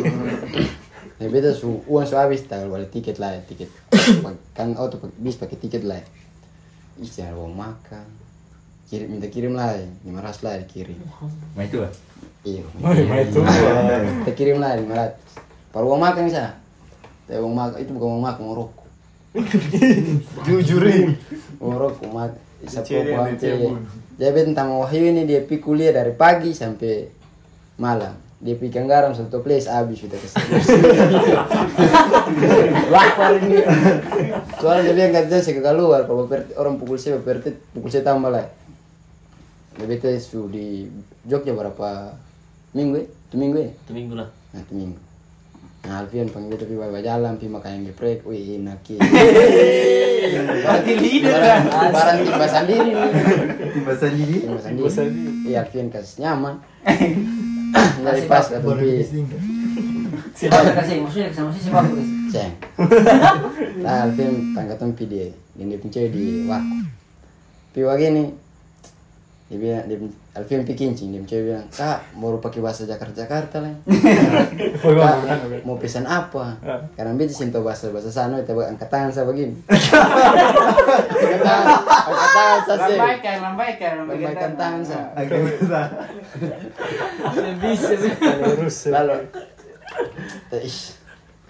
[1.20, 3.68] Nah beta su uang su habis tanggal balik tiket lah, tiket
[4.56, 6.00] kan auto bis pakai tiket lah.
[6.96, 8.08] Ih jangan bawa makan,
[8.88, 10.96] kirim minta kirim lah, lima ratus lah dikirim.
[11.52, 11.84] Nah itu.
[12.40, 12.64] Iya.
[13.28, 13.38] itu.
[14.24, 15.20] Kita kirim lah lima ratus.
[15.68, 16.56] Paru uang makan bisa.
[17.28, 18.88] Tapi uang makan itu bukan uang makan, uang rokok.
[20.48, 21.20] Jujurin.
[21.60, 22.32] Uang rokok mak.
[22.64, 23.36] Yang ante.
[23.36, 23.76] dicebur.
[24.20, 27.08] Jadi tentang Wahyu ini dia pergi kuliah dari pagi sampai
[27.80, 28.29] malam.
[28.40, 30.56] Dia pergi garam satu place habis sudah ke sini.
[32.88, 33.60] Lapar ini.
[34.56, 38.32] Soalnya dia bilang katanya saya keluar kalau per- orang pukul saya berarti pukul saya tambah
[38.32, 38.48] lah.
[39.76, 40.88] Lebih teh su di
[41.22, 42.16] Jogja berapa
[42.72, 43.06] minggu ya?
[43.28, 43.68] Itu minggu ya?
[43.76, 44.28] Itu minggu lah.
[44.50, 44.98] Nah, itu minggu.
[45.80, 49.00] Nah, Alfian panggil tapi bawa jalan, pi makan yang geprek, wih enak ya.
[50.64, 51.88] Berarti leader Barang, kan.
[51.90, 53.12] barang timba sendiri nih.
[53.72, 54.36] Tiba saja di.
[54.44, 55.32] Timba sendiri.
[55.44, 56.54] Iya, Alfian kasih nyaman.
[58.00, 58.44] Dari pas
[58.98, 59.40] disingkat.
[60.34, 61.84] Siapa kasih maksudnya sama sih siapa
[62.32, 62.52] ceng.
[63.84, 64.96] Nah, Alfian tangkatan
[65.58, 66.76] dan dia punya di waku.
[67.70, 68.24] Pi begini,
[69.52, 69.96] dia dia,
[70.30, 73.74] Alfian pi kincing, dia bilang, kak, baru pakai bahasa Jakarta-Jakarta lah.
[74.78, 76.54] Kak, mau pesan apa?
[76.94, 79.58] Karena beta sinto bahasa bahasa sana, kita angkat tangan saya begini.
[79.66, 82.78] angkat tangan, angkat tangan saya.
[82.78, 82.94] sih.
[82.94, 85.10] Lambaikan, lambaikan, Lambaikan tangan saya.
[87.58, 88.88] Bisa.
[88.94, 89.16] Lalu,
[90.62, 90.94] ish,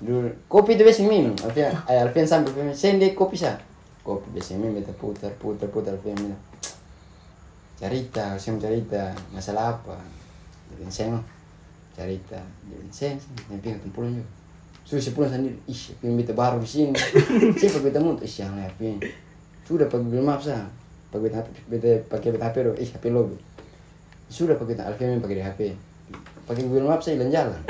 [0.01, 1.37] dulu kopi itu biasa minum.
[1.45, 3.61] Alfian, Alfian sampai Alfian, sende kopi sah.
[4.01, 6.41] Kopi biasa minum, kita putar, putar, putar Alfian minum.
[7.81, 9.97] Cerita, saya cerita, masalah apa?
[10.69, 11.17] Jadi saya
[11.97, 12.37] cerita,
[12.69, 14.29] jadi saya, saya pengen pulang juga.
[14.85, 16.93] Sudah sepuluh sendiri, ih, pengen beta baru di sini.
[17.57, 18.21] Siapa beta mau?
[18.21, 19.01] Ih, yang Alfian.
[19.65, 20.69] Sudah pakai Google Maps sah.
[21.09, 21.33] Pakai
[21.73, 23.41] beta pakai beta HP do, ih, HP lobby.
[24.29, 25.61] Sudah pakai Alfian pakai HP.
[26.45, 27.65] Pakai Google Maps saya jalan-jalan.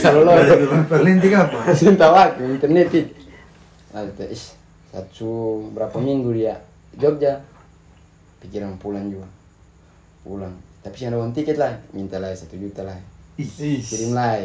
[0.00, 0.34] Selalu loh.
[0.88, 1.60] Perlinting apa?
[1.76, 3.12] Cinta waktu internet itu.
[4.88, 6.56] Satu berapa minggu dia
[6.96, 7.36] Jogja.
[8.46, 9.26] Pikiran pulang juga.
[10.22, 10.54] Pulang.
[10.86, 11.74] Tapi sih ada uang tiket lah.
[11.90, 12.94] Minta lah satu juta lah.
[13.34, 14.38] Kirim lah.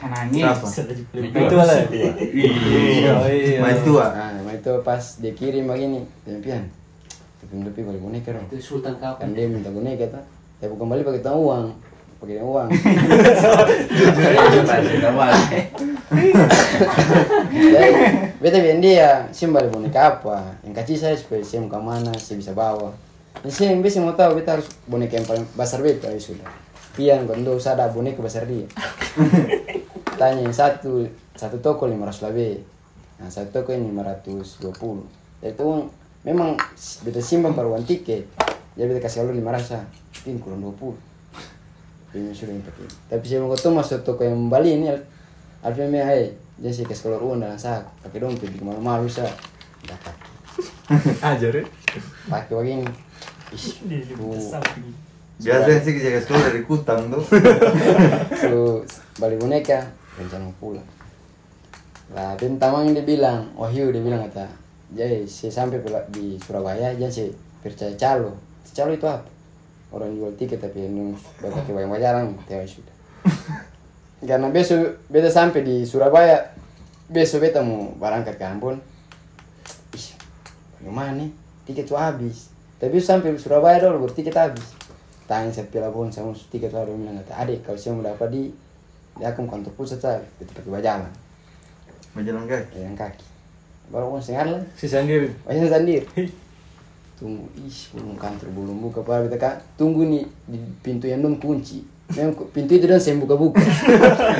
[0.00, 0.40] Nangis.
[0.40, 0.66] Siapa?
[1.12, 1.84] Itu lah.
[3.20, 3.60] Oh iya.
[3.60, 4.08] Main tua.
[4.08, 6.00] Nah, emang itu pas dia kirim begini.
[6.24, 6.64] Dia pian.
[7.44, 8.48] Tapi tapi balik boneka dong.
[8.48, 9.36] Itu sultan Kan kapan?
[9.36, 10.24] dia minta boneka tuh.
[10.64, 11.76] Tapi bukan balik pakai tang uang.
[12.24, 12.68] Pakai uang.
[18.44, 20.60] Beta bilang dia, balik boneka apa?
[20.60, 22.92] Yang kecil saya supaya sim ke mana, saya bisa bawa.
[23.40, 26.44] Jadi saya yang bisa mau tahu, beta harus boneka yang paling besar beta ya sudah.
[26.92, 28.68] Pian, kalau usah ada boneka besar dia.
[30.20, 32.60] Tanya yang satu, satu toko 500 lebih.
[33.16, 34.60] Nah, satu toko ini 520.
[35.40, 35.88] Jadi itu uang,
[36.28, 36.60] memang
[37.00, 38.28] beta simpan per uang tiket.
[38.76, 40.92] Jadi beta kasih kalau 500, ini kurang 20.
[42.12, 42.60] Ini sudah.
[43.08, 44.92] Tapi saya mau ketemu masuk toko yang Bali ini,
[45.64, 49.26] Alfian hai, dia sih kasih keluar uang dalam sak, pakai dompet di malu-malu sa.
[49.84, 50.14] Dapat.
[51.34, 51.64] Ajar ya.
[52.30, 52.86] Pakai begini.
[55.34, 57.24] Biasanya sih jaga sekolah dari kutang tuh.
[58.42, 58.86] Terus
[59.18, 59.82] balik boneka,
[60.14, 60.86] rencana pulang.
[62.14, 64.46] Lah, dan tamang dia bilang, Wahyu dia bilang kata,
[64.94, 67.28] jadi saya sampai pula di Surabaya, jadi saya
[67.64, 68.38] percaya calo.
[68.70, 69.26] Calo itu apa?
[69.90, 72.94] Orang jual tiket tapi yang pakai bayang bayaran, tewas sudah.
[74.24, 76.40] Karena besok beta sampai di Surabaya,
[77.12, 78.80] besok beta mau berangkat ke Ambon.
[79.92, 80.06] Ih,
[80.80, 81.30] gimana nih?
[81.68, 82.48] Tiket tuh habis.
[82.80, 84.64] Tapi sampai Surabaya dulu, baru tiket habis.
[85.24, 88.42] Tanya saya pelabuhan sama tiket tuh ada bilang kata, adik kalau saya mau dapat di
[89.14, 91.10] di akun kantor pusat saya, beta pakai bajalan,
[92.12, 92.76] Berjalan kaki.
[92.82, 93.26] jalan kaki.
[93.88, 95.30] Baru mau setengah lah, Si sendiri.
[95.46, 96.06] masih sendiri.
[97.20, 101.38] Tunggu, ih, belum kantor belum buka, pak beta kak, tunggu nih di pintu yang non
[101.38, 101.80] kunci.
[102.12, 103.64] Memang ku- pintu itu dan saya buka-buka.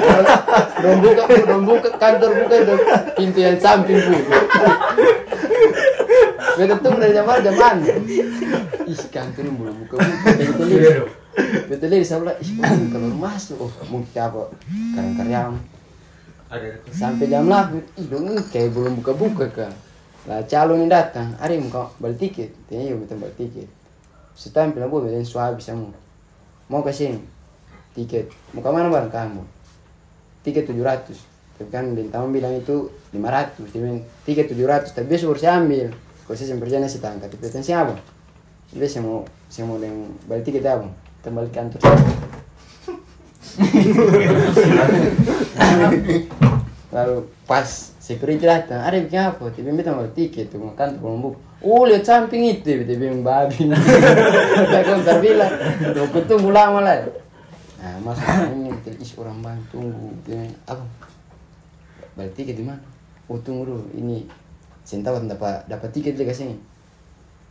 [0.85, 2.79] Dong buka, dong buka kantor buka dan
[3.17, 4.37] pintu yang samping buka.
[6.55, 7.83] Beta tunggu dari jam jam mana?
[8.85, 10.29] Ih, kantor ini belum buka-buka.
[10.37, 11.09] Beta lihat,
[11.67, 13.57] beta lihat sebelah, ih, belum keluar masuk.
[13.65, 14.43] Oh, mungkin apa?
[14.93, 15.57] Karang karyawan.
[16.95, 19.73] Sampai jam 8, ih dong kayak belum buka-buka kan.
[20.29, 22.55] Lah calon ini datang, hari mau balik tiket.
[22.69, 23.67] Tanya yuk minta balik tiket.
[24.37, 25.91] Setampil lah gue dan suami sama.
[26.69, 27.34] Mau ke sini.
[27.95, 28.27] Tiket.
[28.51, 29.43] Mau ke mana bareng kamu?
[30.43, 31.15] Tiket 700.
[31.55, 33.71] Tapi kan bintang bilang itu 500.
[33.71, 34.91] Dia bilang tiket 700.
[34.91, 35.95] Tapi besok saya ambil.
[36.27, 37.31] Kalau saya perjalanan saya tangkap.
[37.31, 37.95] Tapi tanya siapa?
[38.75, 40.91] Dia saya mau saya mau yang balik tiket apa?
[41.23, 41.79] Kita balik kantor.
[46.95, 47.67] Lalu pas
[48.03, 49.51] security datang, ada bikin apa?
[49.55, 51.39] Tiba tiba mau tiket tuh makan tuh belum.
[51.65, 53.71] Oh lihat samping itu, tiba tiba yang babi.
[55.07, 55.53] Terbilang,
[55.95, 57.24] tuh aku tunggu lama lah.
[57.85, 58.01] Nah
[58.49, 60.09] ini, is orang bang tunggu,
[60.65, 60.81] apa?
[62.17, 62.81] Balik tiket di mana?
[63.29, 64.25] Oh tunggu dulu, ini
[64.89, 66.57] saya tahu dapat dapat tiket juga sini.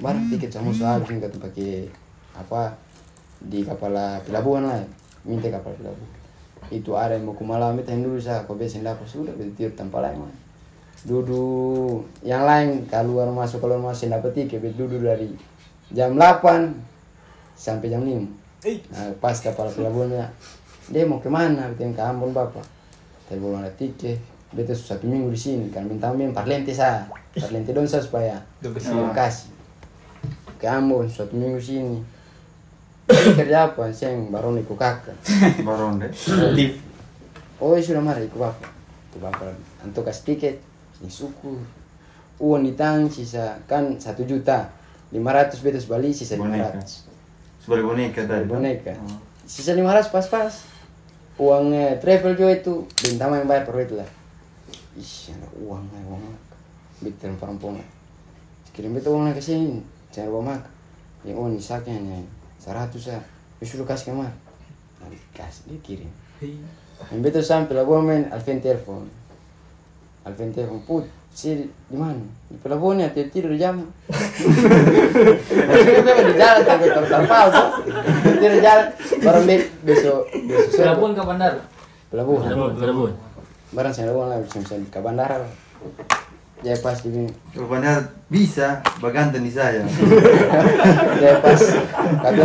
[0.01, 1.85] Barang tiket sama soal sini kata pakai
[2.33, 2.73] apa
[3.45, 3.93] di kapal
[4.25, 4.81] pelabuhan lah,
[5.21, 6.09] minta kapal pelabuhan.
[6.73, 10.01] Itu ada yang mau ke malam itu dulu saya kau biasa dapat sudah betul tanpa
[10.01, 10.33] lain mah
[11.05, 12.09] duduk.
[12.25, 15.29] Yang lain keluar masuk keluar masuk dapat tiket duduk dari
[15.93, 16.73] jam 8
[17.53, 18.42] sampai jam 5
[18.89, 20.25] nah, pas kapal pelabuhannya
[20.91, 22.63] dia mau ke mana betul ke Ambon bapak
[23.27, 24.19] tapi belum ada tiket
[24.55, 27.03] betul satu minggu di sini kan minta minta parlente saya
[27.35, 28.35] parlente dong saya supaya
[29.11, 29.51] kasih
[30.59, 31.99] ke Ambon satu minggu sini
[33.03, 35.11] Ini kerja apa saya yang baru ikut kakak
[35.67, 36.07] Baron deh.
[37.59, 38.71] Oh sudah marah ikut bapak.
[39.11, 39.51] Ikut bapak.
[39.83, 40.55] Untuk kasih tiket.
[41.03, 41.59] Ini syukur.
[42.39, 44.71] Uang di tangan sisa kan satu juta.
[45.11, 46.79] Lima ratus betus bali sisa lima Boneka.
[47.63, 48.43] Sebagai boneka tadi.
[48.43, 48.91] Boneka.
[49.47, 50.51] Sisa lima ratus pas-pas.
[51.39, 54.09] Uang eh, travel juga itu bintang yang bayar per itu lah.
[54.99, 56.39] Ih, ada uang lah, uang lah.
[56.99, 57.79] Bikin perempuan.
[58.75, 59.79] Kirim betul uang lah ke sini.
[60.11, 60.61] Cari uang mak.
[61.23, 62.19] Yang uang disaknya hanya
[62.59, 63.19] seratus ya.
[63.57, 64.29] Ya suruh kasih kamar.
[64.99, 66.11] Nah, dikasih, dia kirim.
[67.09, 69.07] Yang betul sampai lah gue main Alvin telepon.
[70.27, 72.21] Alvin telepon put si di mana?
[72.47, 73.81] Di pelabuhan ya tidur tidur jam.
[74.93, 77.67] Maksudnya di jalan tapi terpal tuh.
[78.37, 78.87] Tidur jalan.
[79.25, 80.77] Barang be- besok besok.
[80.77, 81.59] Pelabuhan ke bandara.
[82.13, 82.49] Pelabuhan.
[82.77, 83.11] Berebut.
[83.73, 85.51] Barang saya lawan lah bisa bisa ke bandara lah.
[86.63, 87.11] Ya pas di
[87.51, 89.83] Kalau benar bisa, baganten di saya.
[91.19, 91.59] ya pas
[92.23, 92.43] kata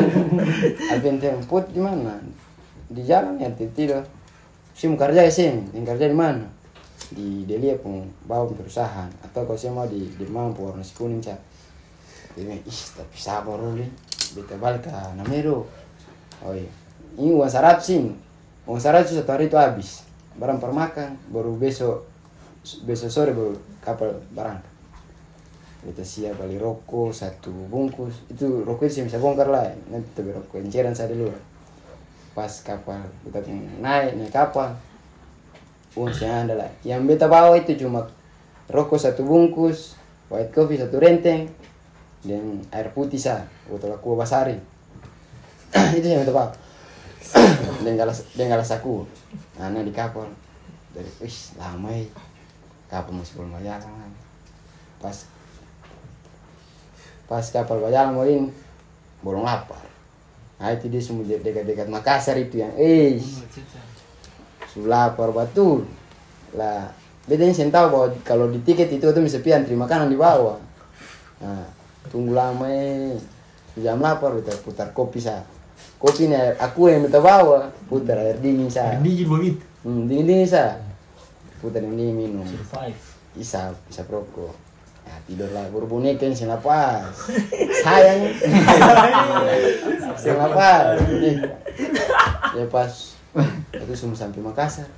[0.91, 2.19] Alvin telepon put di mana?
[2.91, 4.03] Di jalan ya tidur tidur.
[4.75, 6.47] Si mau kerja ya sih, yang kerja di mana?
[7.09, 11.25] Di Delia pun bawa perusahaan atau kalau saya mau di di Mampu warna nasi kuning
[11.25, 11.41] cak.
[12.37, 13.89] Bilang, ih tapi sabar nih.
[14.37, 15.65] Beta balik ke Namero.
[16.45, 16.69] Oh iya,
[17.17, 18.13] ini uang seratus ini.
[18.69, 20.05] Uang seratus satu hari itu habis.
[20.37, 22.05] Barang per makan, baru besok
[22.85, 24.61] besok sore baru kapal barang.
[25.79, 28.27] Kita siap beli rokok satu bungkus.
[28.29, 29.65] Itu rokok saya bisa bongkar lah.
[29.89, 31.33] Nanti tapi rokok enceran saya dulu.
[32.37, 33.41] Pas kapal kita
[33.81, 34.77] naik naik kapal.
[35.99, 36.71] Uang saya ada lah.
[36.87, 38.07] Yang beta bawa itu cuma
[38.71, 39.99] rokok satu bungkus,
[40.31, 41.51] white coffee satu renteng,
[42.23, 44.55] dan air putih sah, botol aqua basari.
[45.99, 46.55] itu yang beta bawa.
[47.85, 49.03] dan galas dan galas aku.
[49.59, 50.31] Nah di kapal.
[50.95, 52.07] Dari wis lama ya.
[52.87, 54.11] Kapal masih belum berjalan.
[55.03, 55.27] Pas
[57.27, 58.25] pas kapal berjalan mau
[59.27, 59.83] belum lapar.
[60.63, 63.19] Nah itu dia semua dekat-dekat Makassar itu yang eh
[64.87, 65.89] lapar betul
[66.55, 66.93] lah
[67.29, 70.57] bedanya saya tahu bahwa kalau di tiket itu tuh bisa pian terima makanan di bawah.
[71.45, 71.69] Nah
[72.09, 73.13] tunggu lama eh
[73.77, 75.45] jam lapar kita putar kopi sa.
[76.01, 78.97] Kopi nih aku yang minta bawa putar air dingin sa.
[78.97, 79.61] Dingin begitu.
[79.85, 80.81] hmm, dingin dingin sa.
[81.61, 82.47] Putar yang dingin minum.
[82.49, 82.97] Survive.
[83.39, 84.51] isa isa rokok
[85.07, 87.13] ya tidur lah baru boneka yang sing lapas.
[87.85, 88.25] Sayang.
[90.41, 91.55] Lapas boneka
[92.57, 93.18] ya pas
[93.85, 94.89] itu semua sampai Makassar.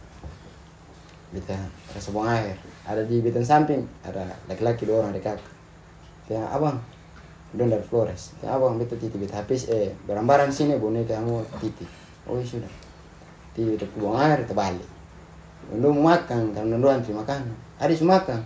[1.31, 1.55] Kita
[1.95, 2.59] rasa buang air.
[2.87, 5.39] Ada di bitan samping ada laki-laki dua orang dekat
[6.31, 6.79] ya abang
[7.55, 8.35] don dari Flores.
[8.43, 11.91] Ya abang beta titip beta habis eh barang-barang sini boneka kamu titip
[12.27, 12.73] oh iya sudah.
[13.55, 14.89] Titip beta buang air kita balik
[15.71, 18.43] Dondo mau makan karena Dondo antri makanan ada semua makan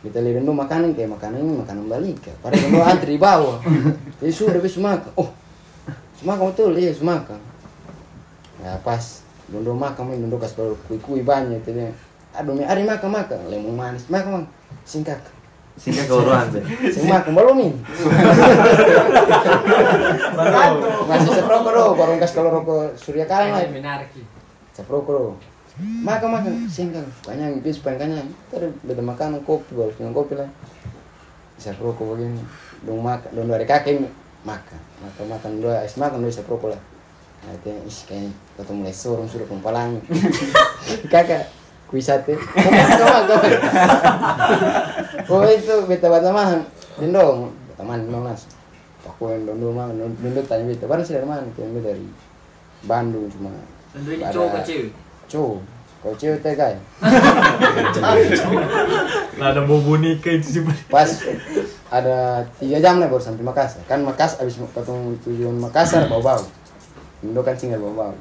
[0.00, 3.58] kita lihat Dondo makanan kayak makanan ini makanan balik padahal Dondo antri di bawah.
[4.20, 5.12] Jadi sudah bisa makan.
[5.16, 5.28] Oh
[6.16, 7.38] semua makan betul iya semua makan
[8.62, 11.94] ya pas Dondo makan ini Dondo kasih baru kui-kui banyak jadi
[12.36, 14.46] aduh mi ada makan makan lemon manis makan makan
[14.84, 15.18] singkat
[15.78, 16.62] Singkat ke orang deh.
[16.94, 17.72] Sing makan belum nih.
[21.06, 23.62] Masih seproko do, baru kasih kalau rokok surya kalang lah.
[23.70, 24.26] Menarki.
[24.74, 25.24] Seproko do.
[25.78, 27.06] Makan makan, singkat.
[27.22, 30.50] Banyak bis banyak Terus beda makanan kopi, baru minum kopi lah.
[31.62, 32.42] Seproko begini.
[32.82, 34.02] Dong makan, dong dari kakek
[34.42, 34.80] makan.
[34.98, 36.82] Makan makan dua, es makan dua seproko lah.
[37.46, 40.02] Nah, itu yang is kayak ketemu mulai sorong sudah pempalang.
[41.12, 41.46] Kakak,
[41.86, 42.34] kuisate.
[42.34, 43.50] Makan.
[45.30, 46.66] Oh itu beta bata mahan,
[46.98, 48.50] dendong, teman dendong nas.
[49.06, 51.46] Aku yang dendong mah, dendong tanya beta, barang sih dari mana?
[51.54, 52.06] Kayaknya dari
[52.82, 53.54] Bandung cuma.
[53.94, 54.90] Tentu ini cowok ke cewek.
[55.30, 55.58] Cowok,
[56.02, 56.54] kau cewek teh.
[59.38, 60.62] Lah ada mau boneka itu sih.
[60.90, 61.06] Pas
[61.88, 63.86] ada tiga jam lah baru sampai Makassar.
[63.86, 66.42] Kan Makassar abis ketemu tujuan Makassar bau bau.
[67.22, 68.14] Dendong kan singgah bau bau.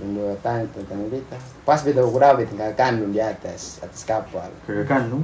[0.00, 1.36] Dendong tanya tentang beta.
[1.68, 4.48] Pas beta ukur beta tinggal kandung di atas atas kapal.
[4.64, 5.20] Kagak kandung.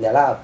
[0.00, 0.40] Galap.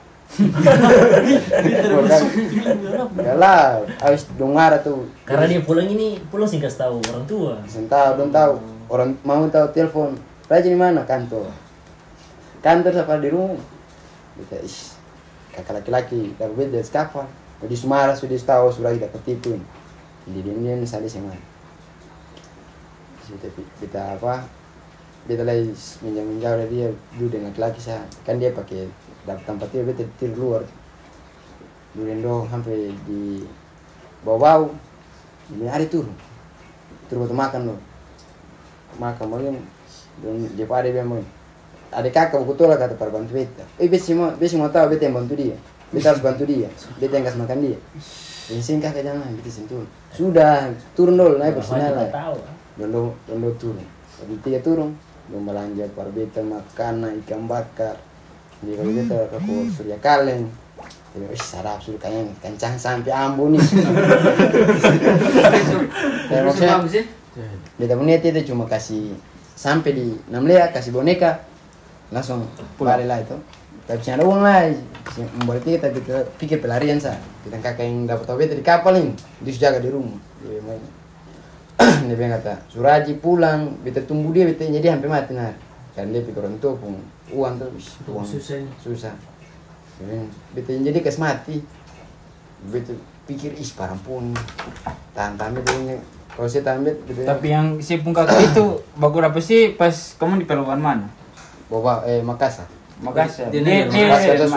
[3.16, 3.88] Galap.
[3.96, 5.08] Habis dengar tuh.
[5.24, 7.56] Karena dia pulang ini pulang sih kasih tahu orang tua.
[7.64, 8.52] Sen tahu, belum tahu.
[8.92, 10.20] Orang mau tahu telepon.
[10.44, 11.08] Raja di mana?
[11.08, 11.48] Kantor.
[12.60, 13.64] Kantor siapa di rumah?
[14.36, 15.00] Kita is.
[15.50, 17.26] Kakak laki-laki, dapat beda dari kapal.
[17.64, 19.56] Jadi Sumara sudah tahu sudah kita ketipu.
[20.28, 21.34] Jadi dia ini misalnya sama.
[23.30, 23.46] Kita,
[23.78, 24.42] kita apa?
[25.28, 25.70] Kita lagi
[26.02, 28.02] menjauh dari dia dulu dengan laki-laki saya.
[28.26, 28.90] Kan dia pakai
[29.22, 30.62] dapat tempat dia beta tidur luar.
[31.94, 33.46] Dulu dong sampai di
[34.26, 34.74] bawah-bawah.
[35.54, 36.14] Ini hari turun.
[37.06, 37.80] Turun untuk makan loh
[38.98, 39.54] makan mungkin
[40.24, 41.20] dan dia pada dia mau
[41.90, 45.06] ada kakak begitu lah kata para bantu beta eh beta semua beta semua tahu beta
[45.06, 45.56] yang bantu dia
[45.94, 47.78] beta harus bantu dia beta yang kasih makan dia
[48.50, 52.08] yang sing kakak jangan beta sentuh sudah turun dulu naik juga lah
[52.80, 53.84] dondo dondo turun.
[54.18, 54.96] Jadi dia turun.
[55.28, 58.00] Belum belanja para beta makanan ikan bakar.
[58.64, 60.48] Jadi kalau beta aku surya kaleng.
[61.10, 63.62] Jadi wih sarap sudah kayaknya kencang sampai Ambon nih.
[66.30, 67.04] Ya, Terus maksudnya.
[67.78, 69.14] Beta punya itu cuma kasih
[69.54, 71.46] sampai di Namlea kasih boneka.
[72.10, 72.46] Langsung
[72.78, 73.36] balik lah itu.
[73.86, 74.70] Tapi ada uang lah,
[75.10, 77.18] si- membuat tapi kita pikir pelarian sah.
[77.42, 79.10] Kita kakak yang dapat tahu beta di kapal ini,
[79.42, 80.14] dia jaga di rumah.
[82.08, 85.52] Dia bilang, kata, Suraji pulang, beta tunggu dia, beta jadi hampir mati nah.
[85.96, 86.94] Kan dia pikir orang tua pun
[87.32, 89.14] uang tuh, wis, uang Susah susah.
[90.52, 91.60] Beta yang jadi kes mati.
[92.68, 92.92] Beta
[93.24, 94.32] pikir is parang pun
[95.16, 95.96] tahan tahan ini.
[96.30, 100.44] Kalau saya tahan beta, beta Tapi yang si pungkak itu bagus apa sih pas kamu
[100.44, 101.06] di pelabuhan mana?
[101.68, 102.68] Bawa eh Makassar.
[103.00, 103.48] Makassar.
[103.48, 104.48] Dia Dia, dari dia Makassar itu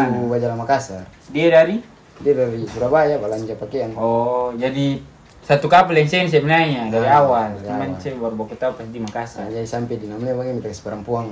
[0.60, 1.04] Makassar.
[1.32, 1.78] Dia dari?
[2.22, 3.92] Dia dari Surabaya belanja pakaian.
[3.98, 5.13] Oh, jadi
[5.44, 7.52] satu kapal yang sen sebenarnya dari Ah, awal.
[7.60, 8.00] dari Cuman awal.
[8.00, 9.52] saya baru baku tahu pas di Makassar.
[9.52, 11.26] Saya sampai di namanya bagaimana kita kasih perempuan.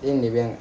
[0.00, 0.52] Ini dia bilang,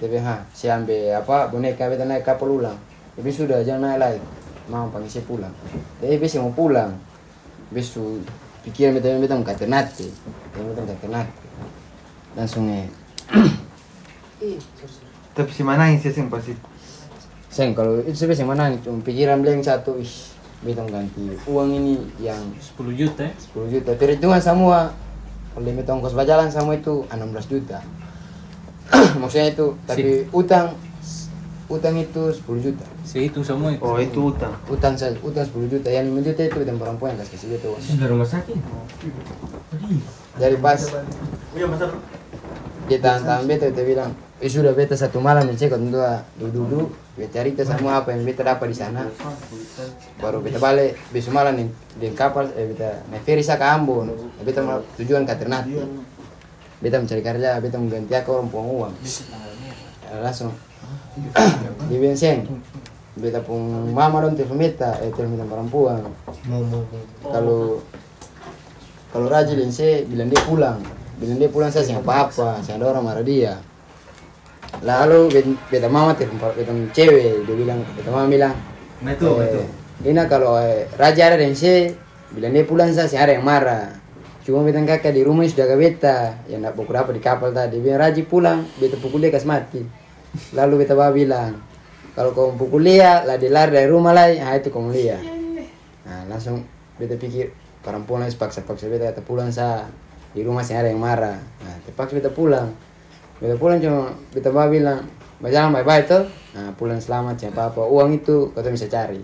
[0.00, 2.78] dia bilang, ha, saya ambil apa boneka beta naik kapal ulang.
[3.12, 4.20] Tapi sudah jangan naik lagi.
[4.68, 5.52] Mau panggil saya pulang.
[6.00, 6.90] Tapi besok mau pulang.
[7.68, 8.24] Besok
[8.64, 10.08] pikiran beta beta mau kata nate.
[10.56, 11.32] Beta beta mau kata nate.
[12.32, 12.88] Langsung eh.
[15.34, 16.54] Tapi si mana yang sih pasti
[17.48, 20.12] Sen kalau itu sebenarnya mana cuma pikiran yang satu ih
[20.60, 23.34] mau ganti uang ini yang 10 juta ya.
[23.54, 24.90] 10 juta perhitungan semua
[25.52, 27.18] kalau minta ongkos berjalan semua itu 16
[27.48, 27.78] juta
[29.20, 30.74] maksudnya itu tapi utang
[31.68, 33.80] utang itu 10 juta Saya itu semua itu.
[33.80, 34.52] Oh itu utang.
[34.66, 37.80] utang saja utang 10 juta yang 5 juta itu utang perempuan yang kasih beta uang
[37.80, 38.56] Sudah rumah sakit.
[40.34, 40.80] dari pas
[41.52, 41.90] Iya pasar.
[42.86, 45.98] dia tahan-tahan beta beta bilang eh sudah beta satu malam mencek untuk
[46.38, 49.02] duduk beta cerita semua apa yang beta dapat di sana.
[50.22, 50.94] Baru beta balik.
[51.10, 51.68] Besok malam nih
[51.98, 54.14] di kapal eh beta naik ferry ke Ambon.
[54.46, 54.62] Beta
[54.94, 55.82] tujuan ke Ternate.
[56.78, 58.94] Beta mencari kerja beta mau ganti aku orang puang uang.
[60.06, 60.54] Eh, langsung.
[61.90, 62.46] Di bensin
[63.18, 65.98] beta pun mama dong telepon beta eh telepon perempuan.
[67.26, 67.82] Kalau
[69.10, 70.78] kalau rajin saya bilang dia pulang
[71.18, 73.58] bilang dia pulang saya sih apa apa saya ada orang marah dia
[74.82, 78.54] lalu bet- beta mama telepon beta cewek dia bilang beta mama bilang
[78.98, 79.62] Nah itu, eh, itu.
[80.10, 81.86] Ina kalau eh, Raja ada dan si
[82.34, 83.94] bilang dia pulang sa si ada yang marah.
[84.42, 86.34] Cuma beta kakak di rumah sudah beta.
[86.50, 88.66] Yang nak pukul apa di kapal tadi bilang Raji pulang.
[88.78, 89.82] Beta pukul dia kas mati
[90.52, 91.56] lalu beta bawa bilang
[92.12, 94.42] kalau kau pukul dia lah dia lari dari rumah lain.
[94.42, 95.22] Nah itu kamu lihat
[96.08, 96.64] nah langsung
[96.96, 97.52] beta pikir
[97.84, 99.86] perempuan harus paksa-paksa beta kata pulang sa.
[100.28, 101.38] Di rumah si ada yang marah.
[101.38, 102.74] Nah terpaksa beta pulang
[103.38, 105.02] beta pulang cuma beta bawa bilang
[105.38, 106.26] berjalan bye-bye tuh
[106.58, 109.22] nah pulang selamat siapa apa uang itu kau tuh bisa cari.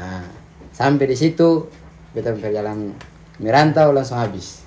[0.00, 0.24] Nah
[0.72, 1.68] sampai di situ
[2.16, 2.94] beta perjalanan.
[3.42, 4.62] Merantau langsung habis.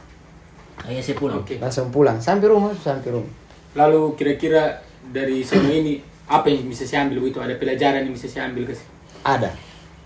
[0.77, 1.41] Akhirnya saya pulang.
[1.41, 2.17] langsung pulang.
[2.19, 3.31] Sampai rumah sampai rumah.
[3.73, 7.23] Lalu kira-kira dari semua ini apa yang bisa saya ambil?
[7.23, 7.39] Begitu?
[7.39, 8.75] Ada pelajaran yang bisa saya ambil ke
[9.23, 9.51] ada.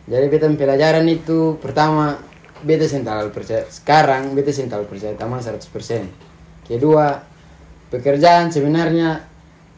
[0.05, 2.15] Jadi beta pelajaran itu pertama
[2.61, 3.65] beta sentral percaya.
[3.67, 6.31] Sekarang beta sentral percaya taman 100%
[6.69, 7.19] kedua
[7.91, 9.27] pekerjaan sebenarnya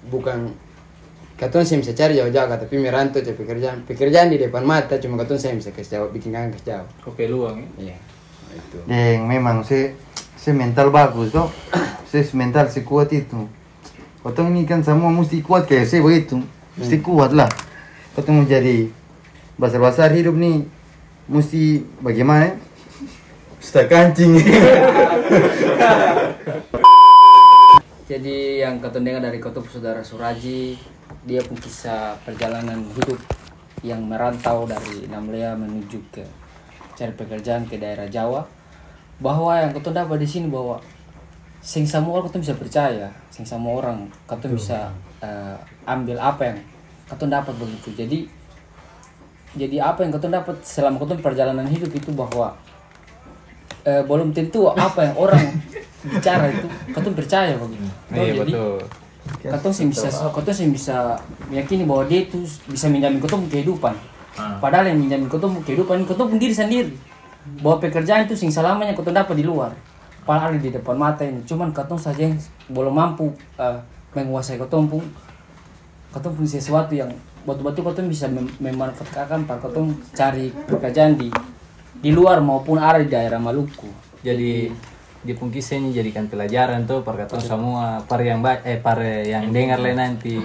[0.08, 0.54] bukan
[1.34, 5.42] katong saya bisa cari jauh-jauh tapi merantau cari pekerjaan pekerjaan di depan mata cuma katong
[5.42, 7.92] saya bisa kasih jauh bikin kangen kasih jauh Kau peluang ya.
[7.92, 7.98] iya
[8.54, 9.98] itu Yang memang saya
[10.38, 11.48] saya mental bagus toh.
[12.14, 13.50] Saya mental saya kuat itu.
[14.22, 16.46] Potong ini kan semua mesti kuat kayak saya begitu.
[16.78, 17.50] Mesti kuat lah.
[18.14, 18.86] Potong menjadi
[19.58, 20.62] besar-besar hidup nih
[21.26, 22.54] mesti bagaimana?
[23.58, 24.38] Sudah kancing.
[28.14, 30.78] Jadi yang kau dengar dari kota saudara Suraji,
[31.26, 33.18] dia pun kisah perjalanan hidup
[33.82, 36.22] yang merantau dari Namlea menuju ke
[36.94, 38.46] cari pekerjaan ke daerah Jawa.
[39.18, 40.78] Bahwa yang kau dapat di sini bahwa
[41.58, 45.58] sing semua orang bisa percaya, sing semua orang kau bisa eh,
[45.90, 46.58] ambil apa yang
[47.10, 47.98] kau dapat begitu.
[47.98, 48.30] Jadi
[49.58, 52.54] jadi apa yang kau dapat selama kau perjalanan hidup itu bahwa
[53.90, 55.50] eh, belum tentu apa yang orang
[56.04, 57.88] bicara itu kau percaya begitu.
[58.12, 58.80] Iya jadi betul.
[59.64, 61.16] kau sih bisa kau sih bisa
[61.48, 63.96] meyakini bahwa dia itu bisa menjamin kau kehidupan.
[64.60, 66.92] Padahal yang menjamin kau kehidupan kau pun diri sendiri.
[67.60, 69.72] Bahwa pekerjaan itu sing selamanya kau dapat di luar.
[70.24, 71.44] Padahal di depan mata ini.
[71.48, 72.36] Cuman kau saja yang
[72.72, 73.80] belum mampu eh,
[74.16, 75.04] menguasai kau pun
[76.14, 77.12] kau pun sesuatu yang
[77.44, 79.72] betul-betul kau bisa mem- memanfaatkan para kau
[80.16, 81.28] cari pekerjaan di
[82.04, 83.88] di luar maupun ada di daerah Maluku.
[84.24, 84.93] Jadi di
[85.32, 89.96] Pungkisa ini jadikan pelajaran tuh perkataan semua para yang ba- eh para yang dengar lah
[89.96, 90.36] nanti.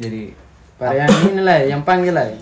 [0.00, 0.32] Jadi
[0.82, 2.26] Para yang ini lah, yang panggil lah.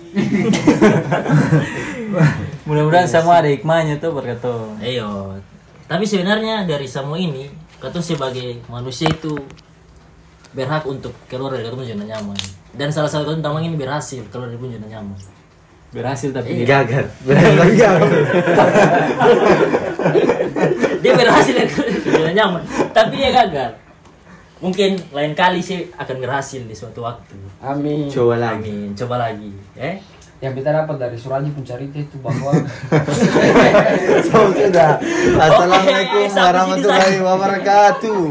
[2.65, 4.81] mudah-mudahan semua ada hikmahnya tuh perkataan.
[4.81, 5.37] Ayo.
[5.85, 9.37] Tapi sebenarnya dari semua ini, kau sebagai manusia itu
[10.57, 12.33] berhak untuk keluar dari kata zona nyaman.
[12.73, 15.21] Dan salah satu kata tamang ini berhasil keluar dari zona nyaman.
[15.93, 17.13] Berhasil tapi Gagal.
[17.21, 17.95] Benar gagal.
[21.11, 21.53] dia berhasil
[22.07, 22.63] dia nyaman.
[22.95, 23.71] Tapi dia gagal.
[24.61, 27.35] Mungkin lain kali sih akan berhasil di suatu waktu.
[27.59, 28.07] Amin.
[28.07, 28.71] Coba lagi.
[28.71, 28.95] Amin.
[28.95, 29.99] coba lagi eh?
[30.41, 32.49] Yang kita dapat dari Suraji pencari itu bahwa
[34.25, 34.97] so, sudah.
[35.37, 38.21] Assalamualaikum warahmatullahi wabarakatuh.